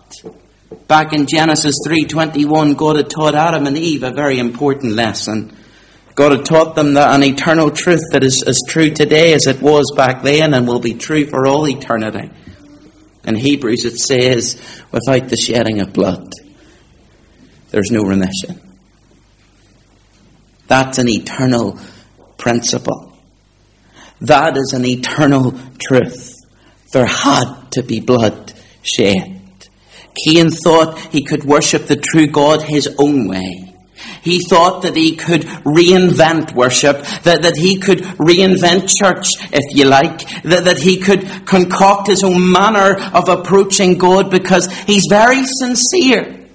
Back 0.87 1.13
in 1.13 1.25
Genesis 1.25 1.75
3.21, 1.87 2.75
God 2.75 2.97
had 2.97 3.09
taught 3.09 3.35
Adam 3.35 3.65
and 3.65 3.77
Eve 3.77 4.03
a 4.03 4.11
very 4.11 4.39
important 4.39 4.93
lesson. 4.93 5.55
God 6.19 6.33
had 6.33 6.43
taught 6.43 6.75
them 6.75 6.95
that 6.95 7.15
an 7.15 7.23
eternal 7.23 7.71
truth 7.71 8.01
that 8.11 8.25
is 8.25 8.43
as 8.45 8.59
true 8.67 8.89
today 8.89 9.31
as 9.31 9.47
it 9.47 9.61
was 9.61 9.93
back 9.95 10.21
then 10.21 10.53
and 10.53 10.67
will 10.67 10.81
be 10.81 10.93
true 10.93 11.25
for 11.25 11.47
all 11.47 11.65
eternity. 11.65 12.29
In 13.23 13.35
Hebrews 13.35 13.85
it 13.85 13.97
says, 13.97 14.61
without 14.91 15.29
the 15.29 15.37
shedding 15.37 15.79
of 15.79 15.93
blood 15.93 16.29
there's 17.69 17.89
no 17.89 18.03
remission. 18.03 18.59
That's 20.67 20.97
an 20.97 21.07
eternal 21.07 21.79
principle. 22.37 23.17
That 24.19 24.57
is 24.57 24.73
an 24.73 24.83
eternal 24.83 25.57
truth. 25.79 26.35
There 26.91 27.05
had 27.05 27.71
to 27.71 27.81
be 27.81 28.01
blood 28.01 28.51
shed. 28.81 29.69
Cain 30.25 30.49
thought 30.49 30.99
he 31.13 31.23
could 31.23 31.45
worship 31.45 31.87
the 31.87 31.95
true 31.95 32.27
God 32.27 32.63
his 32.63 32.93
own 32.99 33.29
way. 33.29 33.68
He 34.21 34.39
thought 34.39 34.81
that 34.83 34.95
he 34.95 35.15
could 35.15 35.41
reinvent 35.41 36.53
worship, 36.53 37.03
that, 37.23 37.41
that 37.43 37.55
he 37.55 37.77
could 37.77 37.99
reinvent 37.99 38.89
church, 38.97 39.27
if 39.51 39.75
you 39.75 39.85
like, 39.85 40.19
that, 40.43 40.65
that 40.65 40.79
he 40.79 40.97
could 40.97 41.45
concoct 41.45 42.07
his 42.07 42.23
own 42.23 42.51
manner 42.51 42.95
of 43.13 43.29
approaching 43.29 43.97
God 43.97 44.29
because 44.29 44.67
he's 44.83 45.05
very 45.09 45.43
sincere. 45.45 46.47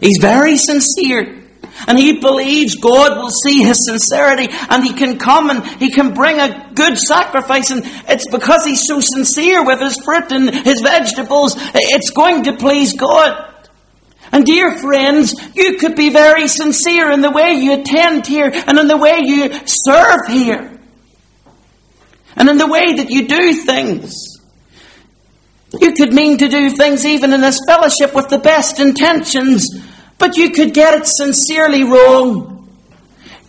He's 0.00 0.18
very 0.20 0.56
sincere. 0.56 1.42
And 1.86 1.98
he 1.98 2.20
believes 2.20 2.76
God 2.76 3.18
will 3.18 3.30
see 3.30 3.62
his 3.62 3.84
sincerity 3.84 4.48
and 4.70 4.82
he 4.82 4.94
can 4.94 5.18
come 5.18 5.50
and 5.50 5.64
he 5.78 5.90
can 5.90 6.14
bring 6.14 6.40
a 6.40 6.70
good 6.74 6.96
sacrifice. 6.98 7.70
And 7.70 7.82
it's 8.08 8.28
because 8.28 8.64
he's 8.64 8.86
so 8.86 9.00
sincere 9.00 9.64
with 9.64 9.80
his 9.80 9.98
fruit 10.02 10.32
and 10.32 10.54
his 10.54 10.80
vegetables, 10.80 11.54
it's 11.74 12.10
going 12.10 12.44
to 12.44 12.56
please 12.56 12.94
God. 12.94 13.55
And 14.32 14.44
dear 14.44 14.76
friends, 14.78 15.34
you 15.54 15.78
could 15.78 15.94
be 15.94 16.10
very 16.10 16.48
sincere 16.48 17.10
in 17.10 17.20
the 17.20 17.30
way 17.30 17.54
you 17.54 17.74
attend 17.74 18.26
here 18.26 18.50
and 18.52 18.78
in 18.78 18.88
the 18.88 18.96
way 18.96 19.20
you 19.22 19.50
serve 19.66 20.26
here. 20.28 20.78
And 22.34 22.48
in 22.48 22.58
the 22.58 22.66
way 22.66 22.94
that 22.94 23.10
you 23.10 23.26
do 23.26 23.54
things. 23.54 24.12
You 25.80 25.92
could 25.92 26.12
mean 26.12 26.38
to 26.38 26.48
do 26.48 26.70
things 26.70 27.04
even 27.04 27.32
in 27.32 27.40
this 27.40 27.60
fellowship 27.66 28.14
with 28.14 28.28
the 28.28 28.38
best 28.38 28.78
intentions, 28.78 29.66
but 30.18 30.36
you 30.36 30.50
could 30.50 30.74
get 30.74 30.94
it 30.94 31.06
sincerely 31.06 31.82
wrong. 31.84 32.52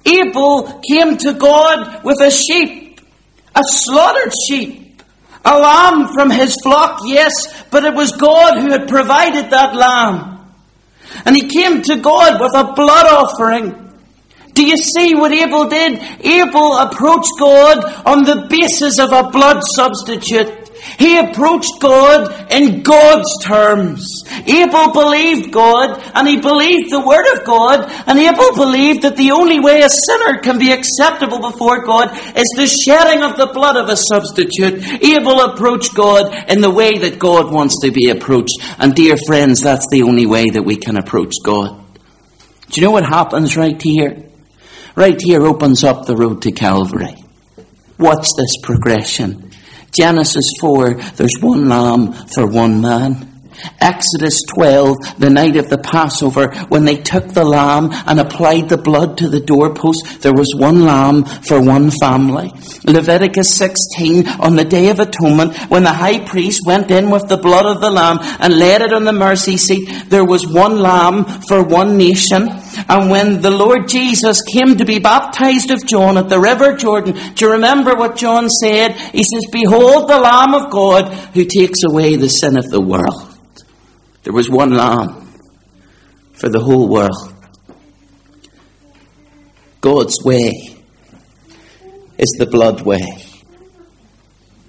Abel 0.05 0.81
came 0.89 1.17
to 1.17 1.33
God 1.33 2.03
with 2.03 2.21
a 2.21 2.31
sheep, 2.31 3.01
a 3.55 3.61
slaughtered 3.63 4.33
sheep, 4.47 5.01
a 5.43 5.57
lamb 5.57 6.07
from 6.13 6.29
his 6.29 6.55
flock, 6.63 7.01
yes, 7.05 7.63
but 7.71 7.83
it 7.83 7.93
was 7.93 8.11
God 8.13 8.59
who 8.59 8.71
had 8.71 8.87
provided 8.87 9.49
that 9.51 9.75
lamb. 9.75 10.36
And 11.27 11.35
he 11.35 11.45
came 11.45 11.81
to 11.81 11.97
God 11.97 12.39
with 12.39 12.55
a 12.55 12.73
blood 12.73 13.05
offering. 13.05 13.83
Do 14.53 14.65
you 14.65 14.77
see 14.77 15.13
what 15.13 15.33
Abel 15.33 15.67
did? 15.67 15.99
Abel 16.25 16.77
approached 16.77 17.33
God 17.37 17.83
on 18.07 18.23
the 18.23 18.47
basis 18.49 18.97
of 18.97 19.11
a 19.11 19.29
blood 19.29 19.61
substitute. 19.75 20.56
He 20.97 21.17
approached 21.17 21.79
God 21.79 22.51
in 22.51 22.81
God's 22.83 23.29
terms. 23.43 24.23
Abel 24.45 24.93
believed 24.93 25.51
God 25.51 26.01
and 26.13 26.27
he 26.27 26.37
believed 26.37 26.91
the 26.91 27.05
Word 27.05 27.25
of 27.37 27.45
God 27.45 27.91
and 28.07 28.17
Abel 28.17 28.55
believed 28.55 29.03
that 29.03 29.17
the 29.17 29.31
only 29.31 29.59
way 29.59 29.81
a 29.81 29.89
sinner 29.89 30.39
can 30.39 30.57
be 30.57 30.71
acceptable 30.71 31.39
before 31.39 31.83
God 31.83 32.11
is 32.37 32.51
the 32.55 32.67
shedding 32.67 33.23
of 33.23 33.37
the 33.37 33.51
blood 33.53 33.77
of 33.77 33.89
a 33.89 33.97
substitute. 33.97 34.83
Abel 35.03 35.41
approached 35.41 35.93
God 35.93 36.33
in 36.49 36.61
the 36.61 36.71
way 36.71 36.97
that 36.97 37.19
God 37.19 37.51
wants 37.51 37.81
to 37.81 37.91
be 37.91 38.09
approached. 38.09 38.57
And 38.77 38.95
dear 38.95 39.17
friends, 39.25 39.61
that's 39.61 39.87
the 39.91 40.03
only 40.03 40.25
way 40.25 40.49
that 40.49 40.63
we 40.63 40.77
can 40.77 40.97
approach 40.97 41.33
God. 41.43 41.83
Do 42.69 42.81
you 42.81 42.85
know 42.85 42.91
what 42.91 43.05
happens 43.05 43.55
right 43.55 43.81
here? 43.81 44.23
Right 44.95 45.19
here 45.21 45.45
opens 45.45 45.83
up 45.83 46.05
the 46.05 46.15
road 46.15 46.41
to 46.41 46.51
Calvary. 46.51 47.15
Watch 47.99 48.27
this 48.37 48.57
progression. 48.63 49.46
Genesis 49.97 50.45
4, 50.59 50.93
there's 51.15 51.33
one 51.41 51.67
lamb 51.67 52.13
for 52.13 52.45
one 52.45 52.79
man. 52.81 53.33
Exodus 53.79 54.39
12, 54.55 55.19
the 55.19 55.29
night 55.29 55.55
of 55.55 55.69
the 55.69 55.77
Passover, 55.77 56.53
when 56.69 56.85
they 56.85 56.97
took 56.97 57.29
the 57.29 57.43
lamb 57.43 57.89
and 58.05 58.19
applied 58.19 58.69
the 58.69 58.77
blood 58.77 59.17
to 59.17 59.27
the 59.27 59.39
doorpost, 59.39 60.21
there 60.21 60.33
was 60.33 60.53
one 60.55 60.85
lamb 60.85 61.23
for 61.25 61.59
one 61.59 61.89
family. 61.89 62.51
Leviticus 62.83 63.55
16, 63.55 64.27
on 64.27 64.55
the 64.55 64.65
Day 64.65 64.89
of 64.89 64.99
Atonement, 64.99 65.55
when 65.69 65.83
the 65.83 65.93
high 65.93 66.19
priest 66.25 66.61
went 66.65 66.91
in 66.91 67.09
with 67.09 67.27
the 67.27 67.37
blood 67.37 67.65
of 67.65 67.81
the 67.81 67.89
lamb 67.89 68.19
and 68.39 68.59
laid 68.59 68.81
it 68.81 68.93
on 68.93 69.05
the 69.05 69.13
mercy 69.13 69.57
seat, 69.57 70.09
there 70.09 70.25
was 70.25 70.45
one 70.45 70.79
lamb 70.79 71.25
for 71.47 71.63
one 71.63 71.97
nation. 71.97 72.49
And 72.89 73.09
when 73.09 73.41
the 73.41 73.51
Lord 73.51 73.89
Jesus 73.89 74.41
came 74.41 74.77
to 74.77 74.85
be 74.85 74.99
baptized 74.99 75.71
of 75.71 75.85
John 75.85 76.17
at 76.17 76.29
the 76.29 76.39
river 76.39 76.77
Jordan, 76.77 77.15
do 77.35 77.45
you 77.45 77.51
remember 77.51 77.95
what 77.95 78.15
John 78.15 78.49
said? 78.49 78.93
He 78.93 79.23
says, 79.23 79.45
Behold 79.51 80.09
the 80.09 80.19
Lamb 80.19 80.53
of 80.53 80.71
God 80.71 81.13
who 81.33 81.43
takes 81.43 81.83
away 81.83 82.15
the 82.15 82.29
sin 82.29 82.57
of 82.57 82.69
the 82.69 82.79
world. 82.79 83.37
There 84.23 84.33
was 84.33 84.49
one 84.49 84.71
lamb 84.71 85.27
for 86.33 86.49
the 86.49 86.59
whole 86.59 86.87
world. 86.87 87.33
God's 89.81 90.23
way 90.23 90.77
is 92.17 92.35
the 92.37 92.45
blood 92.45 92.81
way. 92.81 93.23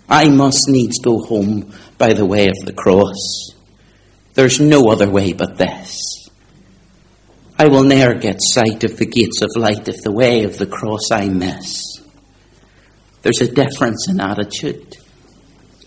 I 0.08 0.28
must 0.28 0.68
needs 0.68 0.98
go 0.98 1.18
home 1.18 1.72
by 1.98 2.14
the 2.14 2.24
way 2.24 2.48
of 2.48 2.56
the 2.64 2.72
cross. 2.72 3.50
There's 4.34 4.60
no 4.60 4.88
other 4.90 5.10
way 5.10 5.32
but 5.32 5.58
this. 5.58 6.17
I 7.60 7.66
will 7.66 7.82
ne'er 7.82 8.14
get 8.14 8.36
sight 8.40 8.84
of 8.84 8.96
the 8.98 9.06
gates 9.06 9.42
of 9.42 9.50
light 9.56 9.88
if 9.88 10.02
the 10.02 10.12
way 10.12 10.44
of 10.44 10.58
the 10.58 10.66
cross 10.66 11.10
I 11.10 11.28
miss. 11.28 12.00
There's 13.22 13.40
a 13.40 13.52
difference 13.52 14.08
in 14.08 14.20
attitude. 14.20 14.96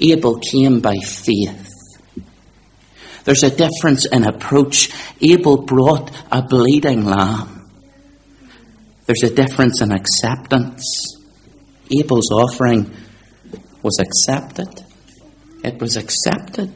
Abel 0.01 0.39
came 0.39 0.81
by 0.81 0.97
faith. 0.97 1.69
There's 3.23 3.43
a 3.43 3.55
difference 3.55 4.05
in 4.05 4.25
approach. 4.25 4.89
Abel 5.21 5.61
brought 5.61 6.11
a 6.29 6.41
bleeding 6.41 7.05
lamb. 7.05 7.69
There's 9.05 9.23
a 9.23 9.33
difference 9.33 9.81
in 9.81 9.93
acceptance. 9.93 11.15
Abel's 11.89 12.31
offering 12.31 12.91
was 13.81 13.97
accepted. 13.99 14.83
It 15.63 15.79
was 15.79 15.95
accepted. 15.95 16.71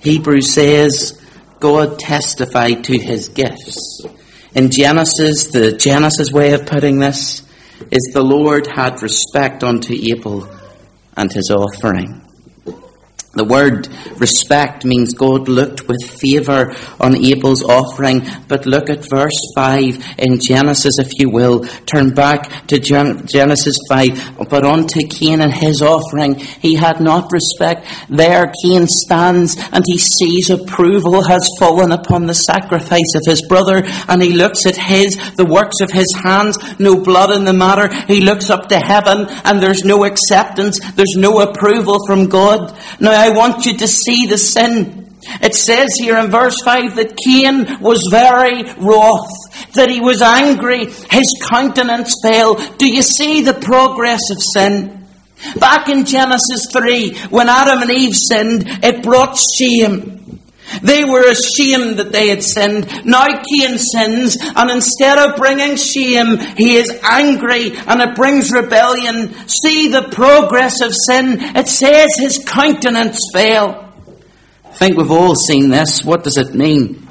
Hebrews 0.00 0.52
says 0.52 1.20
God 1.60 1.98
testified 1.98 2.84
to 2.84 2.98
his 2.98 3.28
gifts. 3.28 4.02
In 4.54 4.70
Genesis, 4.70 5.46
the 5.46 5.72
Genesis 5.72 6.32
way 6.32 6.52
of 6.52 6.66
putting 6.66 6.98
this 6.98 7.42
is 7.90 8.10
the 8.12 8.22
Lord 8.22 8.66
had 8.66 9.02
respect 9.02 9.62
unto 9.62 9.94
Abel 9.94 10.48
and 11.16 11.32
his 11.32 11.50
offering. 11.50 12.27
The 13.38 13.44
word 13.44 13.86
respect 14.18 14.84
means 14.84 15.14
God 15.14 15.48
looked 15.48 15.86
with 15.86 16.02
favour 16.02 16.74
on 16.98 17.24
Abel's 17.24 17.62
offering. 17.62 18.26
But 18.48 18.66
look 18.66 18.90
at 18.90 19.08
verse 19.08 19.38
5 19.54 20.16
in 20.18 20.40
Genesis, 20.40 20.98
if 20.98 21.20
you 21.20 21.30
will. 21.30 21.60
Turn 21.86 22.10
back 22.10 22.66
to 22.66 22.80
Genesis 22.80 23.76
5. 23.88 24.38
But 24.50 24.64
unto 24.64 25.06
Cain 25.06 25.40
and 25.40 25.52
his 25.54 25.82
offering, 25.82 26.34
he 26.34 26.74
had 26.74 27.00
not 27.00 27.30
respect. 27.30 27.86
There 28.08 28.52
Cain 28.64 28.88
stands 28.88 29.56
and 29.70 29.84
he 29.86 29.98
sees 29.98 30.50
approval 30.50 31.22
has 31.22 31.48
fallen 31.60 31.92
upon 31.92 32.26
the 32.26 32.34
sacrifice 32.34 33.14
of 33.14 33.22
his 33.24 33.46
brother. 33.46 33.82
And 34.08 34.20
he 34.20 34.32
looks 34.32 34.66
at 34.66 34.76
his, 34.76 35.16
the 35.36 35.46
works 35.46 35.80
of 35.80 35.92
his 35.92 36.12
hands, 36.24 36.58
no 36.80 37.00
blood 37.00 37.30
in 37.30 37.44
the 37.44 37.52
matter. 37.52 37.88
He 38.06 38.20
looks 38.20 38.50
up 38.50 38.68
to 38.70 38.80
heaven 38.80 39.26
and 39.44 39.62
there's 39.62 39.84
no 39.84 40.04
acceptance. 40.04 40.80
There's 40.96 41.14
no 41.16 41.38
approval 41.38 41.98
from 42.04 42.28
God. 42.28 42.76
Now, 42.98 43.27
want 43.30 43.66
you 43.66 43.76
to 43.78 43.86
see 43.86 44.26
the 44.26 44.38
sin. 44.38 45.06
It 45.42 45.54
says 45.54 45.94
here 45.98 46.16
in 46.16 46.30
verse 46.30 46.60
5 46.64 46.96
that 46.96 47.16
Cain 47.16 47.80
was 47.80 48.08
very 48.10 48.62
wroth, 48.74 49.30
that 49.74 49.90
he 49.90 50.00
was 50.00 50.22
angry, 50.22 50.86
his 50.86 51.46
countenance 51.48 52.14
fell. 52.22 52.54
Do 52.76 52.88
you 52.88 53.02
see 53.02 53.42
the 53.42 53.54
progress 53.54 54.30
of 54.30 54.38
sin? 54.54 55.06
Back 55.58 55.88
in 55.88 56.04
Genesis 56.04 56.66
3, 56.72 57.14
when 57.30 57.48
Adam 57.48 57.82
and 57.82 57.90
Eve 57.90 58.14
sinned, 58.14 58.64
it 58.82 59.02
brought 59.02 59.36
shame. 59.36 60.17
They 60.82 61.04
were 61.04 61.30
ashamed 61.30 61.98
that 61.98 62.12
they 62.12 62.28
had 62.28 62.42
sinned. 62.42 63.04
Now 63.04 63.26
Cain 63.26 63.78
sins, 63.78 64.36
and 64.40 64.70
instead 64.70 65.18
of 65.18 65.36
bringing 65.36 65.76
shame, 65.76 66.38
he 66.56 66.76
is 66.76 66.90
angry, 67.02 67.72
and 67.76 68.00
it 68.00 68.14
brings 68.14 68.52
rebellion. 68.52 69.34
See 69.48 69.88
the 69.88 70.08
progress 70.10 70.80
of 70.80 70.92
sin. 70.94 71.38
It 71.56 71.68
says 71.68 72.16
his 72.16 72.44
countenance 72.44 73.20
fell. 73.32 73.92
I 74.64 74.70
think 74.72 74.96
we've 74.96 75.10
all 75.10 75.34
seen 75.34 75.70
this. 75.70 76.04
What 76.04 76.24
does 76.24 76.36
it 76.36 76.54
mean? 76.54 77.08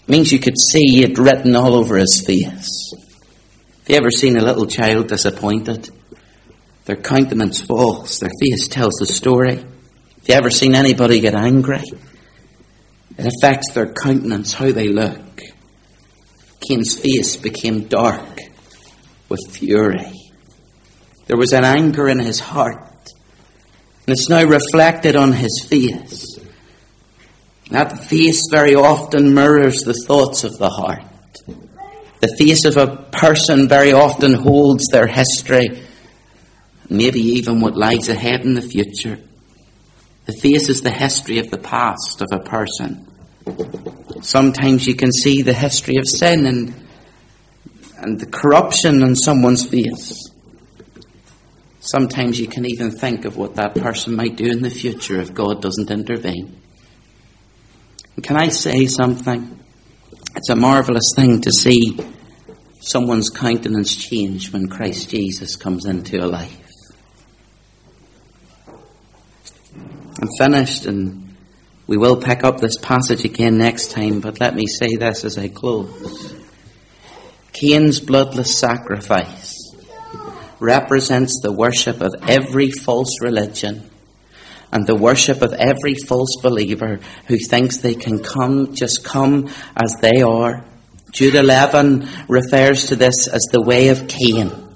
It 0.00 0.08
means 0.08 0.32
you 0.32 0.38
could 0.38 0.58
see 0.58 1.02
it 1.02 1.18
written 1.18 1.56
all 1.56 1.74
over 1.74 1.96
his 1.96 2.22
face. 2.26 2.92
Have 2.92 3.88
you 3.88 3.96
ever 3.96 4.10
seen 4.10 4.36
a 4.36 4.44
little 4.44 4.66
child 4.66 5.08
disappointed? 5.08 5.88
Their 6.84 6.96
countenance 6.96 7.60
falls, 7.60 8.18
their 8.18 8.30
face 8.40 8.68
tells 8.68 8.94
the 8.94 9.06
story. 9.06 9.56
Have 9.56 10.26
you 10.26 10.34
ever 10.34 10.50
seen 10.50 10.74
anybody 10.74 11.20
get 11.20 11.34
angry? 11.34 11.82
It 13.18 13.26
affects 13.26 13.72
their 13.72 13.92
countenance, 13.92 14.52
how 14.52 14.70
they 14.70 14.88
look. 14.88 15.40
Cain's 16.68 16.98
face 16.98 17.36
became 17.36 17.88
dark 17.88 18.38
with 19.28 19.40
fury. 19.50 20.12
There 21.26 21.36
was 21.36 21.52
an 21.52 21.64
anger 21.64 22.08
in 22.08 22.20
his 22.20 22.38
heart, 22.38 22.84
and 24.06 24.16
it's 24.16 24.28
now 24.28 24.44
reflected 24.44 25.16
on 25.16 25.32
his 25.32 25.66
face. 25.68 26.38
That 27.70 28.04
face 28.04 28.40
very 28.50 28.74
often 28.74 29.34
mirrors 29.34 29.80
the 29.80 29.94
thoughts 30.06 30.44
of 30.44 30.56
the 30.58 30.70
heart. 30.70 31.02
The 32.20 32.34
face 32.38 32.64
of 32.64 32.76
a 32.76 32.96
person 33.10 33.68
very 33.68 33.92
often 33.92 34.32
holds 34.32 34.86
their 34.86 35.06
history, 35.06 35.82
maybe 36.88 37.20
even 37.20 37.60
what 37.60 37.76
lies 37.76 38.08
ahead 38.08 38.42
in 38.42 38.54
the 38.54 38.62
future. 38.62 39.18
The 40.28 40.36
face 40.36 40.68
is 40.68 40.82
the 40.82 40.90
history 40.90 41.38
of 41.38 41.50
the 41.50 41.56
past 41.56 42.20
of 42.20 42.28
a 42.32 42.38
person. 42.38 43.06
Sometimes 44.20 44.86
you 44.86 44.94
can 44.94 45.10
see 45.10 45.40
the 45.40 45.54
history 45.54 45.96
of 45.96 46.06
sin 46.06 46.44
and, 46.44 46.74
and 47.96 48.20
the 48.20 48.26
corruption 48.26 49.02
on 49.02 49.16
someone's 49.16 49.66
face. 49.66 50.30
Sometimes 51.80 52.38
you 52.38 52.46
can 52.46 52.66
even 52.66 52.90
think 52.90 53.24
of 53.24 53.38
what 53.38 53.54
that 53.54 53.74
person 53.74 54.14
might 54.16 54.36
do 54.36 54.44
in 54.44 54.60
the 54.60 54.68
future 54.68 55.18
if 55.18 55.32
God 55.32 55.62
doesn't 55.62 55.90
intervene. 55.90 56.60
And 58.14 58.22
can 58.22 58.36
I 58.36 58.48
say 58.48 58.84
something? 58.84 59.58
It's 60.36 60.50
a 60.50 60.56
marvelous 60.56 61.14
thing 61.16 61.40
to 61.40 61.50
see 61.50 61.98
someone's 62.80 63.30
countenance 63.30 63.96
change 63.96 64.52
when 64.52 64.68
Christ 64.68 65.08
Jesus 65.08 65.56
comes 65.56 65.86
into 65.86 66.22
a 66.22 66.28
life. 66.28 66.67
I'm 70.20 70.28
finished 70.36 70.86
and 70.86 71.36
we 71.86 71.96
will 71.96 72.20
pick 72.20 72.42
up 72.42 72.60
this 72.60 72.76
passage 72.76 73.24
again 73.24 73.56
next 73.56 73.92
time, 73.92 74.20
but 74.20 74.40
let 74.40 74.54
me 74.54 74.66
say 74.66 74.96
this 74.96 75.24
as 75.24 75.38
I 75.38 75.48
close. 75.48 76.34
Cain's 77.52 78.00
bloodless 78.00 78.58
sacrifice 78.58 79.54
represents 80.60 81.40
the 81.40 81.52
worship 81.52 82.00
of 82.00 82.14
every 82.26 82.70
false 82.70 83.20
religion 83.22 83.88
and 84.72 84.86
the 84.86 84.96
worship 84.96 85.40
of 85.40 85.52
every 85.52 85.94
false 85.94 86.36
believer 86.42 87.00
who 87.26 87.38
thinks 87.38 87.78
they 87.78 87.94
can 87.94 88.22
come, 88.22 88.74
just 88.74 89.04
come 89.04 89.48
as 89.76 89.94
they 90.00 90.20
are. 90.22 90.64
Jude 91.12 91.36
11 91.36 92.08
refers 92.28 92.86
to 92.88 92.96
this 92.96 93.28
as 93.28 93.46
the 93.50 93.62
way 93.62 93.88
of 93.88 94.08
Cain. 94.08 94.67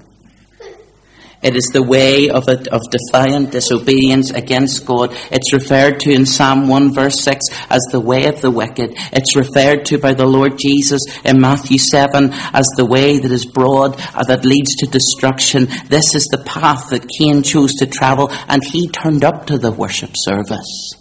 It 1.42 1.56
is 1.56 1.70
the 1.72 1.82
way 1.82 2.28
of, 2.28 2.48
of 2.48 2.80
defiant 2.90 3.50
disobedience 3.50 4.30
against 4.30 4.86
God. 4.86 5.10
It's 5.30 5.52
referred 5.52 5.98
to 6.00 6.12
in 6.12 6.24
Psalm 6.24 6.68
1 6.68 6.94
verse 6.94 7.20
6 7.22 7.46
as 7.68 7.80
the 7.90 8.00
way 8.00 8.26
of 8.26 8.40
the 8.40 8.50
wicked. 8.50 8.92
It's 9.12 9.34
referred 9.34 9.84
to 9.86 9.98
by 9.98 10.14
the 10.14 10.26
Lord 10.26 10.56
Jesus 10.56 11.00
in 11.24 11.40
Matthew 11.40 11.78
7 11.78 12.30
as 12.32 12.66
the 12.76 12.86
way 12.86 13.18
that 13.18 13.30
is 13.30 13.44
broad 13.44 14.00
uh, 14.14 14.22
that 14.28 14.44
leads 14.44 14.76
to 14.76 14.86
destruction. 14.86 15.66
This 15.88 16.14
is 16.14 16.28
the 16.30 16.42
path 16.46 16.90
that 16.90 17.08
Cain 17.18 17.42
chose 17.42 17.72
to 17.74 17.86
travel 17.86 18.30
and 18.48 18.62
he 18.64 18.88
turned 18.88 19.24
up 19.24 19.46
to 19.46 19.58
the 19.58 19.72
worship 19.72 20.10
service. 20.14 20.94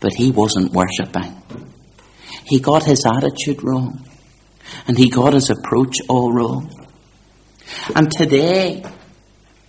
But 0.00 0.14
he 0.14 0.30
wasn't 0.30 0.72
worshipping. 0.72 1.42
He 2.44 2.60
got 2.60 2.84
his 2.84 3.04
attitude 3.04 3.62
wrong. 3.62 4.06
And 4.86 4.96
he 4.96 5.10
got 5.10 5.32
his 5.32 5.50
approach 5.50 5.96
all 6.08 6.32
wrong. 6.32 6.70
And 7.94 8.10
today, 8.10 8.84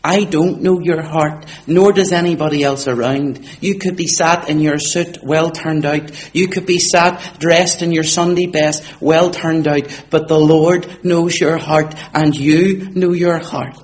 I 0.03 0.23
don't 0.23 0.61
know 0.61 0.79
your 0.79 1.01
heart, 1.01 1.45
nor 1.65 1.91
does 1.91 2.11
anybody 2.11 2.63
else 2.63 2.87
around. 2.87 3.39
You 3.61 3.77
could 3.77 3.97
be 3.97 4.07
sat 4.07 4.49
in 4.49 4.61
your 4.61 4.79
suit, 4.79 5.17
well 5.21 5.51
turned 5.51 5.85
out. 5.85 6.11
You 6.33 6.47
could 6.47 6.65
be 6.65 6.79
sat 6.79 7.39
dressed 7.39 7.81
in 7.81 7.91
your 7.91 8.03
Sunday 8.03 8.45
best, 8.45 9.01
well 9.01 9.31
turned 9.31 9.67
out. 9.67 10.05
But 10.09 10.27
the 10.27 10.39
Lord 10.39 11.03
knows 11.03 11.39
your 11.39 11.57
heart, 11.57 11.93
and 12.13 12.35
you 12.35 12.89
know 12.91 13.11
your 13.11 13.39
heart. 13.39 13.75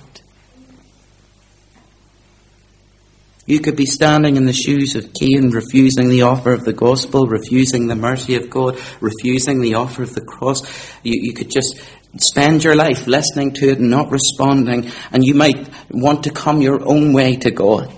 You 3.46 3.60
could 3.60 3.76
be 3.76 3.86
standing 3.86 4.38
in 4.38 4.46
the 4.46 4.54
shoes 4.54 4.96
of 4.96 5.14
Cain, 5.14 5.50
refusing 5.50 6.08
the 6.08 6.22
offer 6.22 6.54
of 6.54 6.64
the 6.64 6.72
gospel, 6.72 7.28
refusing 7.28 7.88
the 7.88 7.96
mercy 7.96 8.36
of 8.36 8.50
God, 8.50 8.80
refusing 9.02 9.60
the 9.60 9.74
offer 9.74 10.04
of 10.04 10.16
the 10.16 10.22
cross. 10.22 10.62
You, 11.04 11.20
you 11.22 11.34
could 11.34 11.52
just 11.52 11.82
spend 12.18 12.64
your 12.64 12.76
life 12.76 13.08
listening 13.08 13.54
to 13.54 13.70
it 13.70 13.80
and 13.80 13.90
not 13.90 14.12
responding, 14.12 14.92
and 15.12 15.24
you 15.24 15.34
might 15.34 15.70
want 15.90 16.24
to 16.24 16.32
come 16.32 16.62
your 16.62 16.88
own 16.88 17.14
way 17.14 17.36
to 17.38 17.52
God. 17.52 17.94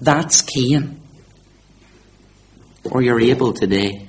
That's 0.00 0.42
Cain. 0.42 1.00
Or 2.84 3.02
you're 3.02 3.20
Abel 3.20 3.52
today. 3.52 4.08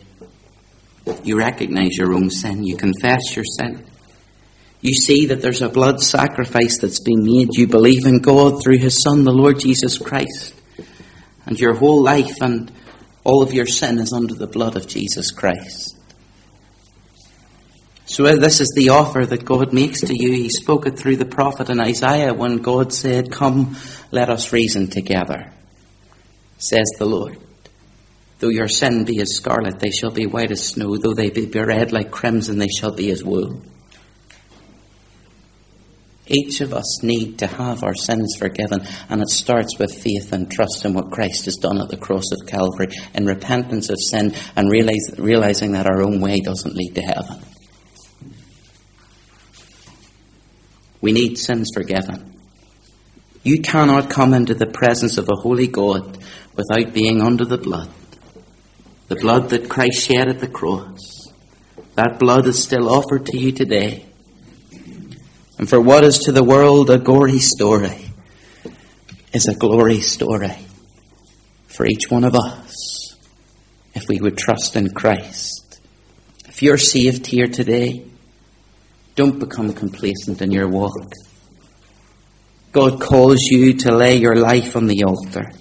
You 1.23 1.37
recognize 1.37 1.97
your 1.97 2.13
own 2.13 2.29
sin. 2.29 2.63
You 2.63 2.77
confess 2.77 3.35
your 3.35 3.45
sin. 3.45 3.85
You 4.81 4.93
see 4.93 5.27
that 5.27 5.41
there's 5.41 5.61
a 5.61 5.69
blood 5.69 6.01
sacrifice 6.01 6.77
that's 6.79 6.99
been 6.99 7.23
made. 7.23 7.49
You 7.53 7.67
believe 7.67 8.05
in 8.05 8.19
God 8.19 8.61
through 8.61 8.77
His 8.77 9.01
Son, 9.01 9.23
the 9.23 9.33
Lord 9.33 9.59
Jesus 9.59 9.97
Christ. 9.97 10.53
And 11.45 11.59
your 11.59 11.73
whole 11.73 12.03
life 12.03 12.41
and 12.41 12.71
all 13.23 13.41
of 13.41 13.53
your 13.53 13.65
sin 13.65 13.97
is 13.99 14.13
under 14.13 14.35
the 14.35 14.47
blood 14.47 14.75
of 14.75 14.87
Jesus 14.87 15.31
Christ. 15.31 15.96
So 18.17 18.25
uh, 18.25 18.35
this 18.35 18.61
is 18.61 18.73
the 18.75 18.89
offer 18.89 19.27
that 19.27 19.45
God 19.45 19.73
makes 19.73 20.01
to 20.01 20.11
you. 20.11 20.31
He 20.31 20.49
spoke 20.49 20.87
it 20.87 20.97
through 20.97 21.17
the 21.17 21.25
prophet 21.25 21.69
in 21.69 21.79
Isaiah 21.79 22.33
when 22.33 22.57
God 22.57 22.91
said, 22.91 23.31
Come, 23.31 23.75
let 24.09 24.31
us 24.31 24.51
reason 24.51 24.87
together, 24.87 25.51
says 26.57 26.89
the 26.97 27.05
Lord. 27.05 27.37
Though 28.39 28.49
your 28.49 28.69
sin 28.69 29.05
be 29.05 29.21
as 29.21 29.35
scarlet, 29.35 29.77
they 29.77 29.91
shall 29.91 30.09
be 30.09 30.25
white 30.25 30.49
as 30.49 30.65
snow. 30.67 30.97
Though 30.97 31.13
they 31.13 31.29
be 31.29 31.45
red 31.45 31.91
like 31.91 32.09
crimson, 32.09 32.57
they 32.57 32.69
shall 32.69 32.91
be 32.91 33.11
as 33.11 33.23
wool. 33.23 33.61
Each 36.25 36.59
of 36.61 36.73
us 36.73 37.03
need 37.03 37.37
to 37.37 37.45
have 37.45 37.83
our 37.83 37.93
sins 37.93 38.35
forgiven, 38.39 38.81
and 39.09 39.21
it 39.21 39.29
starts 39.29 39.77
with 39.77 39.93
faith 39.93 40.33
and 40.33 40.49
trust 40.51 40.85
in 40.85 40.95
what 40.95 41.11
Christ 41.11 41.45
has 41.45 41.57
done 41.57 41.79
at 41.79 41.89
the 41.89 41.97
cross 41.97 42.31
of 42.31 42.47
Calvary, 42.47 42.87
in 43.13 43.27
repentance 43.27 43.91
of 43.91 43.99
sin, 43.99 44.33
and 44.55 44.71
realize, 44.71 45.19
realizing 45.19 45.73
that 45.73 45.85
our 45.85 46.01
own 46.01 46.19
way 46.19 46.39
doesn't 46.39 46.73
lead 46.73 46.95
to 46.95 47.01
heaven. 47.01 47.43
We 51.01 51.11
need 51.11 51.37
sins 51.37 51.69
forgiven. 51.73 52.33
You 53.43 53.61
cannot 53.61 54.09
come 54.09 54.33
into 54.33 54.53
the 54.53 54.65
presence 54.65 55.17
of 55.17 55.29
a 55.29 55.35
holy 55.35 55.67
God 55.67 56.17
without 56.55 56.93
being 56.93 57.21
under 57.21 57.45
the 57.45 57.57
blood. 57.57 57.89
The 59.07 59.15
blood 59.15 59.49
that 59.49 59.69
Christ 59.69 60.07
shed 60.07 60.27
at 60.27 60.39
the 60.39 60.47
cross. 60.47 61.31
That 61.95 62.19
blood 62.19 62.47
is 62.47 62.61
still 62.61 62.89
offered 62.89 63.25
to 63.27 63.37
you 63.37 63.51
today. 63.51 64.05
And 65.57 65.69
for 65.69 65.79
what 65.79 66.03
is 66.03 66.19
to 66.19 66.31
the 66.31 66.43
world 66.43 66.89
a 66.89 66.97
gory 66.97 67.39
story, 67.39 68.07
is 69.33 69.47
a 69.47 69.55
glory 69.55 69.99
story 69.99 70.57
for 71.67 71.85
each 71.85 72.09
one 72.09 72.23
of 72.23 72.33
us 72.35 73.15
if 73.93 74.07
we 74.07 74.19
would 74.19 74.37
trust 74.37 74.75
in 74.75 74.89
Christ. 74.89 75.79
If 76.47 76.63
you're 76.63 76.77
saved 76.77 77.27
here 77.27 77.47
today, 77.47 78.06
don't 79.17 79.39
become 79.39 79.73
complacent 79.73 80.43
in 80.43 80.51
your 80.51 80.67
walk. 80.69 81.11
God 82.71 83.01
calls 83.01 83.41
you 83.41 83.73
to 83.73 83.91
lay 83.91 84.15
your 84.17 84.35
life 84.35 84.75
on 84.75 84.85
the 84.85 85.05
altar. 85.05 85.51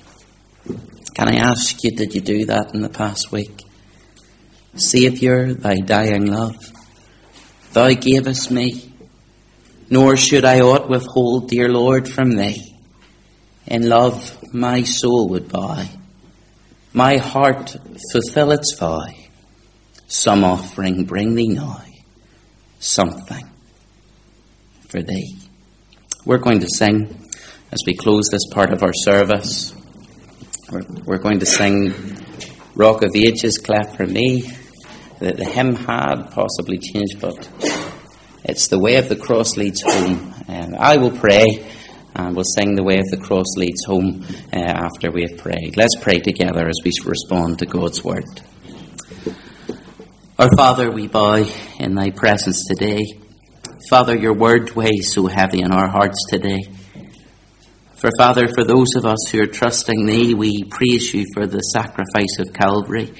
Can 1.14 1.28
I 1.30 1.36
ask 1.36 1.82
you, 1.82 1.92
did 1.92 2.14
you 2.14 2.20
do 2.20 2.44
that 2.44 2.74
in 2.74 2.82
the 2.82 2.90
past 2.90 3.32
week? 3.32 3.62
Saviour, 4.74 5.54
thy 5.54 5.76
dying 5.76 6.26
love, 6.26 6.70
thou 7.72 7.88
gavest 7.94 8.50
me, 8.50 8.92
nor 9.88 10.18
should 10.18 10.44
I 10.44 10.60
aught 10.60 10.90
withhold, 10.90 11.48
dear 11.48 11.70
Lord, 11.70 12.06
from 12.06 12.36
thee. 12.36 12.76
In 13.66 13.88
love 13.88 14.36
my 14.52 14.82
soul 14.82 15.30
would 15.30 15.48
buy, 15.48 15.88
my 16.92 17.16
heart 17.16 17.74
fulfill 18.12 18.52
its 18.52 18.76
vow. 18.78 19.06
Some 20.08 20.44
offering 20.44 21.04
bring 21.04 21.34
thee 21.34 21.48
now, 21.48 21.82
something 22.86 23.48
for 24.88 25.02
thee. 25.02 25.36
We're 26.24 26.38
going 26.38 26.60
to 26.60 26.68
sing 26.68 27.28
as 27.72 27.80
we 27.86 27.94
close 27.94 28.28
this 28.30 28.46
part 28.50 28.72
of 28.72 28.82
our 28.82 28.92
service. 28.92 29.74
We're, 30.70 30.84
we're 31.04 31.18
going 31.18 31.40
to 31.40 31.46
sing 31.46 31.92
Rock 32.74 33.02
of 33.02 33.14
Ages, 33.14 33.58
Cleft 33.58 33.96
for 33.96 34.06
Me. 34.06 34.42
The, 35.18 35.32
the 35.32 35.44
hymn 35.44 35.74
had 35.74 36.30
possibly 36.30 36.78
changed, 36.78 37.20
but 37.20 37.48
it's 38.44 38.68
The 38.68 38.78
Way 38.78 38.96
of 38.96 39.08
the 39.08 39.16
Cross 39.16 39.56
Leads 39.56 39.82
Home. 39.82 40.34
And 40.48 40.76
I 40.76 40.96
will 40.96 41.10
pray 41.10 41.44
and 42.14 42.34
we'll 42.34 42.44
sing 42.44 42.74
The 42.74 42.82
Way 42.82 42.98
of 42.98 43.10
the 43.10 43.18
Cross 43.18 43.56
Leads 43.56 43.84
Home 43.86 44.24
uh, 44.52 44.56
after 44.56 45.10
we 45.10 45.22
have 45.22 45.38
prayed. 45.38 45.76
Let's 45.76 45.96
pray 46.00 46.18
together 46.18 46.66
as 46.66 46.80
we 46.84 46.92
respond 47.04 47.58
to 47.58 47.66
God's 47.66 48.02
Word. 48.02 48.24
Our 50.38 50.50
Father, 50.54 50.90
we 50.90 51.08
bow 51.08 51.46
in 51.78 51.94
Thy 51.94 52.10
presence 52.10 52.66
today. 52.68 53.02
Father, 53.88 54.14
Your 54.14 54.34
Word 54.34 54.76
weighs 54.76 55.14
so 55.14 55.28
heavy 55.28 55.62
in 55.62 55.72
our 55.72 55.88
hearts 55.88 56.26
today. 56.28 56.60
For 57.94 58.10
Father, 58.18 58.46
for 58.48 58.62
those 58.62 58.94
of 58.96 59.06
us 59.06 59.30
who 59.30 59.40
are 59.40 59.46
trusting 59.46 60.04
Thee, 60.04 60.34
we 60.34 60.64
praise 60.64 61.14
You 61.14 61.24
for 61.32 61.46
the 61.46 61.60
sacrifice 61.60 62.38
of 62.38 62.52
Calvary. 62.52 63.14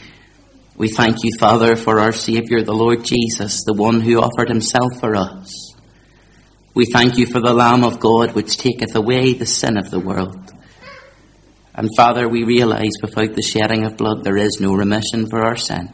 We 0.77 0.89
thank 0.89 1.25
You, 1.25 1.31
Father, 1.39 1.75
for 1.75 2.01
our 2.01 2.13
Saviour, 2.13 2.63
the 2.63 2.75
Lord 2.75 3.03
Jesus, 3.03 3.65
the 3.65 3.73
one 3.73 4.03
who 4.03 4.21
offered 4.21 4.51
Himself 4.51 5.01
for 5.01 5.17
us. 5.17 5.75
We 6.75 6.85
thank 6.85 7.17
you 7.17 7.25
for 7.25 7.41
the 7.41 7.55
Lamb 7.55 7.83
of 7.83 7.99
God 7.99 8.35
which 8.35 8.59
taketh 8.59 8.95
away 8.95 9.33
the 9.33 9.47
sin 9.47 9.79
of 9.79 9.91
the 9.91 10.01
world. 10.01 10.53
And 11.75 11.89
Father, 11.97 12.29
we 12.29 12.45
realize 12.45 12.93
without 13.01 13.33
the 13.33 13.41
shedding 13.41 13.87
of 13.87 13.97
blood 13.97 14.23
there 14.23 14.37
is 14.37 14.61
no 14.61 14.75
remission 14.75 15.31
for 15.31 15.43
our 15.43 15.57
sin. 15.57 15.89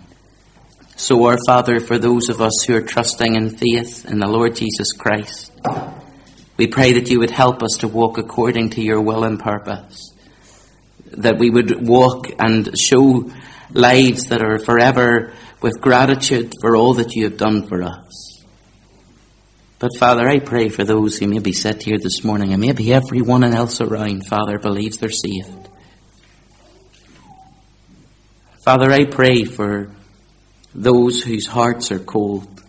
So, 1.02 1.26
our 1.26 1.38
Father, 1.48 1.80
for 1.80 1.98
those 1.98 2.28
of 2.28 2.40
us 2.40 2.62
who 2.62 2.76
are 2.76 2.80
trusting 2.80 3.34
in 3.34 3.50
faith 3.50 4.06
in 4.08 4.20
the 4.20 4.28
Lord 4.28 4.54
Jesus 4.54 4.92
Christ, 4.92 5.50
we 6.56 6.68
pray 6.68 6.92
that 6.92 7.10
you 7.10 7.18
would 7.18 7.32
help 7.32 7.64
us 7.64 7.78
to 7.80 7.88
walk 7.88 8.18
according 8.18 8.70
to 8.70 8.82
your 8.82 9.00
will 9.00 9.24
and 9.24 9.36
purpose. 9.36 10.14
That 11.10 11.38
we 11.38 11.50
would 11.50 11.88
walk 11.88 12.28
and 12.38 12.70
show 12.78 13.28
lives 13.72 14.26
that 14.26 14.42
are 14.42 14.60
forever 14.60 15.32
with 15.60 15.80
gratitude 15.80 16.54
for 16.60 16.76
all 16.76 16.94
that 16.94 17.16
you 17.16 17.24
have 17.24 17.36
done 17.36 17.66
for 17.66 17.82
us. 17.82 18.44
But 19.80 19.96
Father, 19.98 20.28
I 20.28 20.38
pray 20.38 20.68
for 20.68 20.84
those 20.84 21.18
who 21.18 21.26
maybe 21.26 21.52
sit 21.52 21.82
here 21.82 21.98
this 21.98 22.22
morning 22.22 22.52
and 22.52 22.60
maybe 22.60 22.94
everyone 22.94 23.42
else 23.42 23.80
around, 23.80 24.28
Father, 24.28 24.56
believes 24.60 24.98
they're 24.98 25.10
saved. 25.10 25.68
Father, 28.64 28.92
I 28.92 29.06
pray 29.06 29.42
for 29.42 29.90
those 30.74 31.22
whose 31.22 31.46
hearts 31.46 31.92
are 31.92 31.98
cold, 31.98 32.62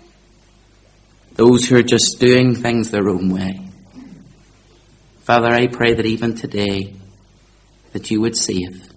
those 1.35 1.67
who 1.67 1.77
are 1.77 1.83
just 1.83 2.17
doing 2.19 2.55
things 2.55 2.91
their 2.91 3.09
own 3.09 3.33
way. 3.33 3.59
Father, 5.21 5.49
I 5.49 5.67
pray 5.67 5.93
that 5.93 6.05
even 6.05 6.35
today 6.35 6.95
that 7.93 8.11
you 8.11 8.21
would 8.21 8.37
save 8.37 8.91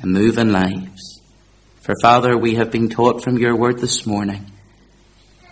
and 0.00 0.12
move 0.12 0.38
in 0.38 0.52
lives. 0.52 1.20
For 1.80 1.94
Father, 2.02 2.36
we 2.36 2.54
have 2.54 2.70
been 2.70 2.88
taught 2.88 3.22
from 3.22 3.38
your 3.38 3.56
word 3.56 3.78
this 3.78 4.06
morning 4.06 4.46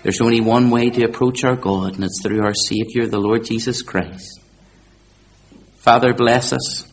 there's 0.06 0.20
only 0.20 0.40
one 0.40 0.70
way 0.70 0.88
to 0.88 1.04
approach 1.04 1.42
our 1.42 1.56
God, 1.56 1.96
and 1.96 2.04
it's 2.04 2.22
through 2.22 2.44
our 2.44 2.54
Saviour, 2.54 3.08
the 3.08 3.18
Lord 3.18 3.44
Jesus 3.44 3.82
Christ. 3.82 4.40
Father, 5.78 6.14
bless 6.14 6.52
us. 6.52 6.86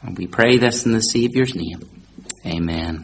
And 0.00 0.16
we 0.16 0.26
pray 0.26 0.56
this 0.56 0.86
in 0.86 0.92
the 0.92 1.00
Saviour's 1.00 1.54
name. 1.54 1.82
Amen. 2.46 3.00